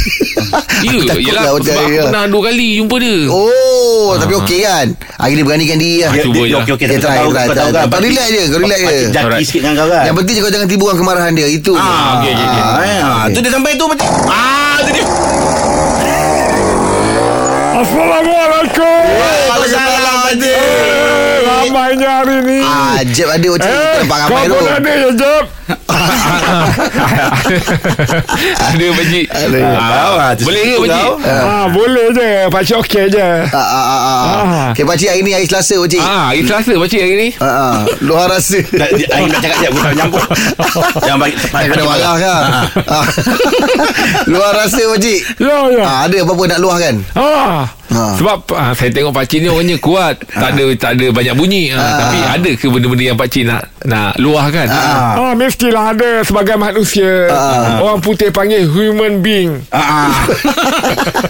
Ya, 0.82 0.90
Aku 0.92 1.06
takut 1.06 1.22
yelah, 1.22 1.44
lah 1.46 1.52
sebab 1.54 1.78
aku 1.78 1.94
ya. 1.94 2.04
pernah 2.04 2.24
dua 2.26 2.42
kali 2.44 2.68
jumpa 2.76 2.96
dia. 2.98 3.18
Oh, 3.30 4.18
tapi 4.18 4.34
okey 4.36 4.60
kan? 4.62 4.88
Hari 5.16 5.34
ni 5.34 5.44
beranikan 5.44 5.78
diri 5.78 6.02
lah. 6.02 6.10
Ah, 6.10 6.18
cuba 6.18 6.42
je. 6.42 6.56
Okey 6.58 6.72
okey 6.74 6.86
Dia 6.88 6.98
Kau 6.98 7.04
try, 7.04 7.18
tahu 7.20 7.30
kan 7.30 7.46
Kau 7.86 8.02
relax 8.02 8.28
je, 8.28 8.44
kau 8.48 8.60
relax 8.60 8.80
je. 8.82 8.98
Jaki 9.12 9.44
sikit 9.44 9.62
dengan 9.62 9.76
kau 9.76 9.88
kan 9.88 10.04
Yang 10.04 10.16
penting 10.18 10.34
kau 10.38 10.52
jangan 10.52 10.68
timbulkan 10.68 10.98
kemarahan 10.98 11.32
dia. 11.32 11.48
Itu. 11.48 11.74
Ah, 11.76 12.18
okey, 12.18 12.32
okey, 12.32 12.46
okey. 12.48 12.62
Ah, 12.64 12.82
eh, 12.82 13.00
ah, 13.00 13.24
tu 13.30 13.40
dia 13.40 13.52
sampai 13.52 13.72
tu 13.74 13.86
macam 13.86 14.08
ah 14.26 14.76
tu 14.80 14.92
dia. 14.92 15.06
Assalamualaikum. 17.82 19.02
Waalaikumsalam 19.50 20.16
pakcik. 20.22 20.58
Ramainya 21.42 22.10
hari 22.14 22.38
ni. 22.46 22.60
Ah, 22.62 23.02
Jeb 23.04 23.26
ada 23.26 23.48
macam 23.48 23.66
Eh, 23.66 23.74
kita 23.74 23.98
nampak 23.98 24.18
ramai 24.22 24.44
tu. 24.46 24.58
ya 24.62 25.10
Jeb 25.18 25.46
Ada 28.62 28.86
pakcik. 28.92 29.26
Tahu 29.28 30.14
lah, 30.14 30.32
tu 30.34 30.44
Boleh 30.44 30.62
ke 30.64 30.76
pakcik 30.80 31.06
ah, 31.26 31.66
Boleh 31.70 32.06
je. 32.12 32.30
Pakcik 32.48 32.76
okey 32.82 33.06
je. 33.10 33.30
Ah, 33.48 33.58
ah, 33.58 33.86
ah, 33.86 34.02
ah. 34.02 34.42
Ah. 34.42 34.68
Okay, 34.72 34.84
pakcik 34.84 35.10
hari 35.10 35.22
ni 35.22 35.32
hari 35.32 35.46
Selasa 35.46 35.76
pakcik. 35.78 36.00
Ah. 36.00 36.12
Ah, 36.12 36.26
Hari 36.32 36.40
Selasa 36.44 36.74
pakcik 36.76 37.00
hari 37.00 37.16
ni? 37.16 37.30
Ah, 37.38 37.46
ah. 37.46 37.78
Luar 38.00 38.28
rasa. 38.28 38.60
Ain 39.12 39.28
nak 39.28 39.40
cakap 39.40 39.58
dia 39.60 39.70
Aku 39.70 39.80
tak 39.82 39.94
nyambung 39.94 40.28
Yang 41.04 41.18
baik 41.20 41.36
Ay, 41.52 41.64
kena 41.68 41.84
marah 41.84 42.16
kan 42.16 42.42
ah. 42.88 43.06
Luar 44.32 44.52
rasa 44.56 44.82
pakcik 44.88 45.20
Ya 45.38 45.58
ya. 45.70 45.84
Ah, 45.84 46.00
Ada 46.08 46.16
apa-apa 46.24 46.44
nak 46.48 46.60
luah 46.60 46.78
kan 46.80 46.96
Ah, 47.14 47.68
Ah. 47.92 48.16
Sebab 48.16 48.48
ah, 48.56 48.72
saya 48.72 48.88
tengok 48.88 49.12
pakcik 49.12 49.44
ni 49.44 49.52
orangnya 49.52 49.76
kuat. 49.76 50.24
Tak 50.24 50.56
ada 50.56 50.64
tak 50.80 50.96
ada 50.96 51.12
banyak 51.12 51.36
bunyi. 51.36 51.68
Ah, 51.70 52.00
Tapi 52.00 52.18
ada 52.24 52.52
ke 52.56 52.72
benda-benda 52.72 53.04
yang 53.04 53.20
pakcik 53.20 53.44
nak 53.44 53.68
nak 53.84 54.16
luahkan? 54.16 54.64
Ah, 54.72 55.36
mestilah 55.36 55.81
ada 55.84 56.22
sebagai 56.22 56.56
manusia. 56.56 57.26
Ah. 57.28 57.82
Orang 57.82 58.00
putih 58.00 58.30
panggil 58.30 58.64
human 58.64 59.20
being. 59.20 59.66
Ah, 59.68 59.82
ah. 60.06 60.14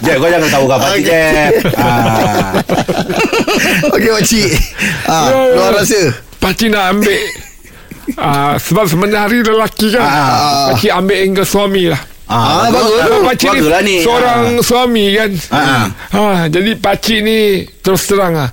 Jeb 0.00 0.18
kau 0.18 0.28
jangan 0.28 0.48
tahu 0.48 0.64
kau 0.66 0.78
Jeb 0.98 1.52
ah. 1.78 2.52
Okey 3.90 4.10
pakcik 4.10 4.50
ah, 5.04 5.26
Ya, 5.26 5.36
ya. 5.36 5.54
Luar 5.54 5.70
rasa 5.74 6.00
Pakcik 6.36 6.68
nak 6.68 6.84
ambil 6.90 7.18
ah, 8.16 8.54
Sebab 8.56 8.84
sebenarnya 8.86 9.20
hari 9.22 9.38
lelaki 9.40 9.86
kan 9.90 10.02
Ah. 10.02 10.72
Pakcik 10.72 10.92
ambil 10.92 11.16
angle 11.18 11.46
suami 11.46 11.84
lah 11.88 12.02
Ah, 12.26 12.64
bagus. 12.72 12.96
Sebab 12.98 13.20
pakcik 13.28 13.46
ni, 13.46 13.58
Baguslah 13.60 13.82
ni. 13.82 13.96
Seorang 14.00 14.40
suami 14.60 15.04
kan 15.12 15.30
Ah. 15.52 15.84
ha, 16.10 16.22
Jadi 16.48 16.70
pakcik 16.76 17.18
ni 17.20 17.38
Terus 17.78 18.02
terang 18.04 18.34
lah 18.34 18.50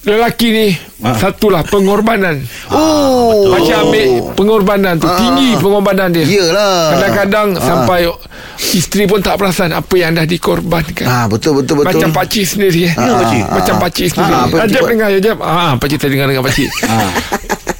Lelaki 0.00 0.48
ni 0.48 0.66
Ah. 0.98 1.14
Satulah 1.14 1.62
pengorbanan 1.62 2.42
Oh 2.68 3.46
Pakcik 3.48 3.70
ambil 3.76 4.06
pengorbanan 4.34 4.94
tu 4.96 5.06
Tinggi 5.08 5.54
pengorbanan 5.54 6.10
dia 6.10 6.26
Yelah 6.26 6.90
Kadang-kadang 6.90 7.54
sampai 7.54 8.10
isteri 8.58 9.04
pun 9.04 9.18
tak 9.18 9.36
perasan 9.36 9.70
apa 9.70 9.94
yang 9.94 10.10
dah 10.12 10.24
dikorbankan. 10.24 11.06
ah, 11.06 11.26
Betul 11.26 11.62
betul 11.62 11.78
betul 11.78 12.02
Macam 12.02 12.10
pakcik 12.10 12.42
sendiri 12.44 12.90
eh. 12.90 12.94
Pakcik. 12.94 13.40
ah, 13.40 13.54
Macam 13.54 13.74
ah. 13.74 13.80
pakcik 13.80 14.06
sendiri. 14.08 14.32
Ah, 14.32 14.42
apa 14.42 14.54
Ah, 14.56 14.66
Jeb 14.66 14.74
tiba- 14.76 14.90
dengar 14.90 15.08
ya 15.08 15.18
Jeb. 15.20 15.38
Ah, 15.38 15.72
pakcik 15.76 15.98
saya 15.98 16.10
dengar 16.10 16.26
dengan 16.26 16.42
pakcik. 16.42 16.68
Ah. 16.82 17.10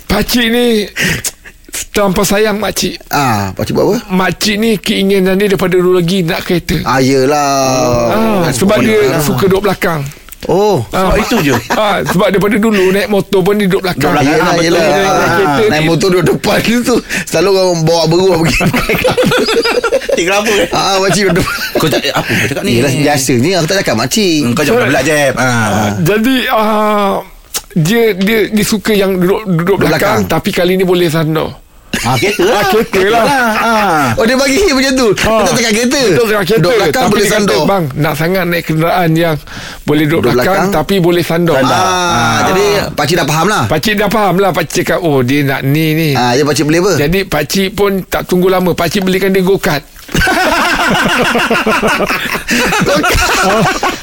pakcik 0.08 0.46
ni 0.48 0.66
terlampau 1.90 2.22
sayang 2.22 2.56
makcik. 2.56 2.94
Ah, 3.08 3.50
Pakcik 3.50 3.74
buat 3.74 3.84
apa? 3.84 3.96
Makcik 4.08 4.54
ni 4.56 4.70
keinginan 4.76 5.34
dia 5.34 5.46
daripada 5.48 5.74
dulu 5.74 5.94
lagi 5.96 6.22
nak 6.22 6.40
kereta. 6.40 6.78
Ah, 6.84 7.02
yelah 7.02 8.46
Ah, 8.46 8.46
sebab 8.48 8.78
dia 8.78 9.18
suka 9.18 9.44
duduk 9.44 9.66
belakang. 9.66 10.06
Oh 10.48 10.80
Ah, 10.88 11.12
Sebab 11.12 11.16
itu 11.20 11.36
je. 11.44 11.54
ah, 11.76 12.00
Sebab 12.02 12.26
daripada 12.28 12.56
dulu 12.56 12.88
Naik 12.88 13.06
motor 13.06 13.40
pun 13.40 13.54
dia 13.54 13.68
duduk 13.68 13.84
belakang 13.84 14.10
Duduk 14.10 14.24
belakang. 14.24 14.32
Yelah, 14.32 14.48
betul. 14.50 14.64
yelah. 14.64 14.80
Naik 14.80 15.04
Ah, 15.04 15.28
kereta 15.28 15.62
Naik 15.68 15.78
ni. 15.78 15.86
motor 15.86 16.08
duduk 16.10 16.24
depan 16.30 16.56
tu 16.88 16.96
Selalu 17.22 17.48
orang 17.52 17.80
bawa 17.82 18.02
beruah 18.06 18.36
pergi 18.42 18.58
Tinggal 20.10 20.34
apa 20.38 20.52
eh? 20.56 20.68
Ah, 20.70 20.96
makcik 20.98 21.22
duduk 21.26 21.36
depan 21.38 21.54
Kau 21.76 21.86
tak 21.86 22.00
apa 22.08 22.20
kau 22.26 22.46
cakap 22.48 22.62
ni? 22.64 22.72
Yelah 22.74 22.92
biasanya 22.92 23.50
Aku 23.54 23.66
tak 23.66 23.76
cakap 23.78 23.94
makcik 23.94 24.40
Kau 24.50 24.62
jangan 24.64 24.88
belak 24.88 25.02
Jeb. 25.04 25.34
Ha. 25.34 25.48
Jadi 26.00 26.36
ah, 26.48 27.12
dia, 27.70 28.02
dia 28.12 28.48
dia 28.48 28.64
suka 28.64 28.90
yang 28.90 29.14
duduk 29.14 29.44
duduk 29.46 29.76
belakang, 29.78 30.24
belakang. 30.24 30.32
tapi 30.32 30.50
kali 30.50 30.74
ni 30.74 30.82
boleh 30.82 31.06
sandar. 31.06 31.52
Ha, 31.98 32.10
kereta 32.14 32.42
lah. 32.44 32.58
Ah, 32.58 32.64
kereta 32.84 33.08
lah. 33.10 33.24
Ha. 33.58 33.72
Oh 34.14 34.24
dia 34.24 34.34
bagi 34.34 34.58
macam 34.68 34.92
tu 34.94 35.08
Ah. 35.20 35.42
Kita 35.42 35.50
cakap 35.52 35.72
kereta 35.72 36.00
Betul 36.04 36.24
cakap 36.24 36.42
kereta 36.44 36.58
Duduk 36.58 36.74
belakang 36.74 37.02
Tapi 37.02 37.10
boleh 37.10 37.24
dia 37.24 37.38
kata, 37.38 37.56
Bang 37.64 37.84
nak 37.94 38.14
sangat 38.14 38.44
naik 38.44 38.64
kenderaan 38.64 39.10
yang 39.12 39.36
Boleh 39.82 40.04
duduk, 40.04 40.20
Duduk 40.20 40.32
belakang, 40.32 40.54
belakang. 40.54 40.70
Tapi 40.70 40.94
boleh 40.98 41.22
sandar 41.22 41.56
Sandar. 41.58 41.80
Ah, 41.80 42.38
Jadi 42.46 42.64
pakcik 42.92 43.16
dah 43.16 43.26
faham 43.26 43.46
lah 43.46 43.62
Pakcik 43.66 43.94
dah 43.94 44.08
faham 44.08 44.36
lah 44.36 44.50
Pakcik 44.50 44.82
cakap 44.84 45.00
Oh 45.00 45.18
dia 45.20 45.40
nak 45.42 45.60
ni 45.62 45.86
ni 45.92 46.08
Ah, 46.12 46.32
Jadi 46.32 46.44
pakcik 46.44 46.64
beli 46.64 46.78
apa? 46.78 46.92
Jadi 46.96 47.18
pakcik 47.24 47.68
pun 47.72 47.90
tak 48.04 48.22
tunggu 48.24 48.46
lama 48.46 48.70
Pakcik 48.72 49.02
belikan 49.02 49.30
dia 49.30 49.42
go-kart 49.42 49.82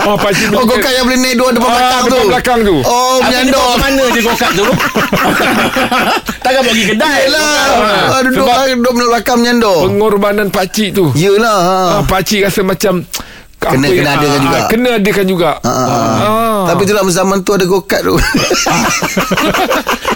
oh, 0.06 0.15
pakcik 0.18 0.48
Oh 0.51 0.63
kau 0.63 0.77
kan 0.77 0.92
yang 0.92 1.06
boleh 1.06 1.20
naik 1.20 1.36
dua 1.36 1.50
depan 1.51 1.68
Ah, 1.68 1.75
belakang 1.75 2.04
tu 2.04 2.15
depan 2.15 2.27
belakang 2.30 2.60
tu. 2.62 2.75
Oh 2.82 3.15
bawa 3.20 3.42
ke 3.44 3.80
mana 3.80 4.04
je 4.12 4.20
gokak 4.22 4.51
tu? 4.54 4.65
Takkan 6.46 6.62
pergi 6.63 6.84
kedai. 6.88 7.20
Yelah 7.25 7.54
Ah, 7.65 8.12
ah, 8.12 8.22
Duduk 8.22 8.46
duduk 8.77 8.94
belakang 9.10 9.38
menyandar 9.39 9.77
Pengorbanan 9.84 10.48
pakcik 10.50 10.94
tu 10.94 11.10
Yelah 11.13 11.60
ha. 11.60 11.75
ah. 11.75 12.01
Pakcik 12.04 12.46
rasa 12.46 12.62
macam 12.62 13.01
Kena- 13.68 13.88
kena 13.88 13.98
yang- 14.04 14.16
adakan 14.16 14.30
ah, 14.32 14.42
juga. 14.42 14.58
Kena 14.68 14.90
adakan 14.96 15.26
juga 15.26 15.52
Ah, 15.58 15.68
ah, 15.68 15.86
ah. 15.86 16.14
Ah. 16.20 16.64
Tapi 16.66 16.82
tu 16.82 16.92
dalam 16.92 17.10
zaman 17.10 17.38
tu 17.40 17.52
ada 17.52 17.64
go-kart 17.64 18.04
tu 18.04 18.16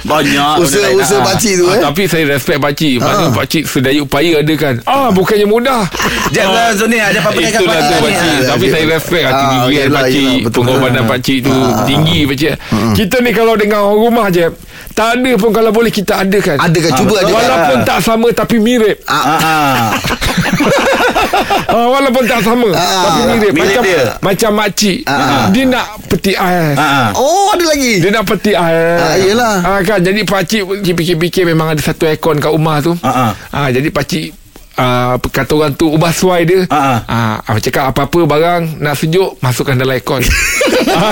Banyak. 0.02 0.54
Usaha-usaha 0.60 1.16
lah. 1.16 1.26
pakcik 1.28 1.54
tu 1.56 1.66
Ah, 1.66 1.76
eh 1.76 1.82
Tapi 1.82 2.02
saya 2.06 2.24
respect 2.28 2.60
pakcik 2.60 2.94
Mana 2.98 3.20
Ah. 3.20 3.32
pakcik 3.32 3.64
sedaya 3.64 4.00
upaya 4.00 4.40
adakan 4.40 4.82
Ah 4.84 5.10
bukannya 5.10 5.46
mudah 5.46 5.86
Jeb 6.30 6.48
lah 6.48 6.74
Zul 6.74 6.88
ni 6.88 6.98
ada 6.98 7.20
apa-apa 7.20 7.40
cakap 7.40 7.62
Itulah 7.62 7.78
tu 7.78 7.94
ya, 8.08 8.48
Tapi 8.48 8.66
saya 8.68 8.86
respect 8.88 9.24
hati 9.24 9.44
Ah, 9.46 9.52
diri 9.62 10.26
betul. 10.42 10.52
Pengorbanan 10.56 11.04
pakcik 11.06 11.38
tu 11.44 11.54
Tinggi 11.86 12.20
pakcik 12.26 12.54
Kita 12.96 13.16
ni 13.20 13.32
kalau 13.32 13.54
dengan 13.54 13.84
orang 13.84 14.00
rumah 14.00 14.28
je 14.30 14.48
Tak 14.92 15.08
ada 15.16 15.32
pun 15.36 15.50
kalau 15.52 15.70
boleh 15.70 15.92
kita 15.92 16.14
adakan 16.18 16.58
Adakan 16.58 16.92
cuba 16.96 17.14
betul. 17.14 17.22
ada 17.22 17.32
Walaupun 17.36 17.78
tak 17.84 18.00
sama 18.00 18.28
tapi 18.32 18.58
mirip 18.58 18.98
Ha. 19.06 19.94
ah, 21.72 21.88
Walaupun 21.90 22.24
tak 22.24 22.42
sama 22.42 22.70
Ah, 22.72 22.84
Tapi 23.06 23.22
mirip 23.30 23.52
mirip 23.52 23.70
Macam 23.70 23.84
dia. 23.84 24.04
macam 24.20 24.52
makcik 24.56 24.98
Ah. 25.06 25.48
Dia 25.50 25.64
nak 25.66 25.86
peti 26.06 26.34
ais 26.34 26.74
Ha. 26.74 26.86
ha. 26.86 27.04
Oh 27.14 27.52
ada 27.52 27.66
lagi 27.66 28.00
Dia 28.00 28.10
nak 28.10 28.24
peti 28.26 28.52
ais 28.52 29.00
Ah, 29.00 29.16
yelah. 29.16 29.56
ah, 29.62 29.80
kan 29.82 30.00
Jadi 30.00 30.22
pakcik 30.24 30.62
Fikir-fikir 30.80 31.44
memang 31.46 31.70
ada 31.70 31.82
satu 31.82 32.04
aircon 32.04 32.38
kat 32.38 32.50
rumah 32.50 32.80
tu 32.80 32.94
Ah, 33.00 33.30
ah. 33.30 33.32
ah, 33.52 33.68
Jadi 33.68 33.90
pakcik 33.90 34.39
Uh, 34.80 35.20
kata 35.28 35.52
orang 35.54 35.74
tu 35.74 35.90
ubah 35.90 36.08
suai 36.10 36.44
dia 36.44 36.64
Ah, 36.70 37.04
ah. 37.04 37.36
Ah, 37.42 37.60
cakap 37.60 37.92
apa-apa 37.92 38.24
barang 38.24 38.80
nak 38.80 38.96
sejuk 38.96 39.36
masukkan 39.38 39.76
dalam 39.76 39.92
aircon 39.92 40.24
ah. 40.96 41.12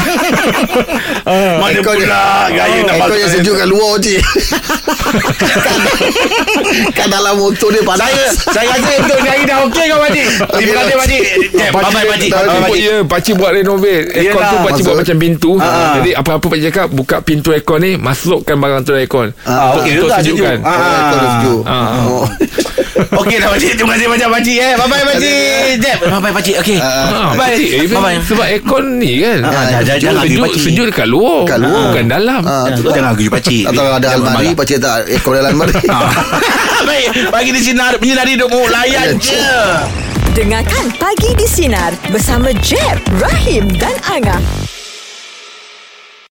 Mana 1.57 1.75
pula 1.77 2.23
gaya 2.47 2.79
nak 2.81 2.95
Ekor 2.97 3.17
yang 3.17 3.27
sejuk 3.29 3.53
kat 3.53 3.67
luar 3.67 3.99
cik 3.99 4.23
Kan 6.93 7.07
dalam 7.09 7.35
motor 7.35 7.69
dia 7.69 7.81
panas 7.81 8.07
Saya 8.07 8.23
saya 8.47 8.67
rasa 8.69 8.91
untuk 8.97 9.17
ni 9.17 9.27
hari 9.27 9.43
dah 9.43 9.57
okey 9.65 9.85
kau 9.85 9.99
pakcik. 9.99 10.25
Terima 10.53 10.73
kasih 10.77 10.95
pakcik. 10.95 11.21
Bye-bye 11.67 12.05
pakcik. 12.05 12.29
dah- 12.29 12.39
Bye-bye, 12.39 12.47
Pakcik, 12.47 12.63
pakcik. 12.63 12.81
ya, 12.81 12.95
pakcik 13.03 13.33
buat 13.35 13.51
renovate 13.51 14.03
Aircon 14.13 14.41
tu 14.41 14.57
pakcik 14.63 14.83
buat 14.85 14.97
macam 14.97 15.17
pintu. 15.17 15.51
Jadi 15.59 16.11
apa-apa 16.13 16.45
pakcik 16.47 16.65
cakap 16.67 16.87
Buka 16.89 17.17
pintu 17.19 17.49
aircon 17.51 17.79
ni 17.79 17.91
Masukkan 17.95 18.55
barang 18.55 18.81
tu 18.81 18.89
dalam 18.89 19.01
aircon 19.01 19.27
Untuk- 19.33 19.75
okey 19.77 19.91
Untuk 19.93 20.07
juga 20.07 20.15
sejukkan 20.17 20.55
dia 20.57 21.29
sejuk 21.33 21.61
Ah. 21.63 21.89
Oh. 22.05 22.25
Okey 23.21 23.35
dah 23.37 23.49
pakcik. 23.49 23.71
Terima 23.73 23.93
kasih 23.93 24.07
banyak 24.07 24.29
pakcik 24.29 24.57
eh. 24.57 24.73
Bye-bye 24.75 25.03
pakcik. 25.05 25.33
Jeb, 25.77 25.97
bye-bye 26.03 26.33
pakcik. 26.33 26.55
Okey. 26.59 26.77
Ah, 26.77 27.31
Bye. 27.31 27.39
pakcik, 27.53 27.69
eh, 27.69 27.87
Bye-bye. 27.87 28.17
Sebab 28.23 28.45
aircon 28.47 28.85
ni 28.97 29.11
kan 29.19 29.37
Ah, 29.39 29.49
jangan- 29.49 29.71
Sejuk, 29.77 29.97
jangan 29.99 30.15
lagi, 30.17 30.27
sejuk, 30.29 30.43
pakcik. 30.43 30.61
sejuk 30.63 30.85
dekat 30.87 31.07
luar 31.07 31.39
Kat 31.45 31.59
luar. 31.59 31.83
Bukan 31.87 32.05
dalam 32.07 32.41
Ah, 32.43 32.65
Jangan- 32.69 33.03
lah. 33.03 33.11
Guju 33.13 33.29
pakcik. 33.29 33.63
Atau 33.65 33.83
ada 33.87 34.07
almari. 34.11 34.49
Pakcik 34.53 34.77
tak 34.77 34.95
Ekor 35.07 35.33
dalam 35.35 35.51
almari 35.53 35.73
Ah. 35.89 36.09
Baik, 36.79 37.07
bagi 37.29 37.51
di 37.51 37.61
sinar 37.61 37.93
menyinari 37.97 38.31
hidupmu 38.33 38.61
layan 38.67 39.17
je. 39.17 39.41
Dengarkan 40.29 40.93
Pagi 40.93 41.33
di 41.33 41.49
Sinar 41.49 41.97
bersama 42.07 42.53
Jeb, 42.61 43.01
Rahim 43.17 43.65
dan 43.73 43.97
Angah. 44.05 44.37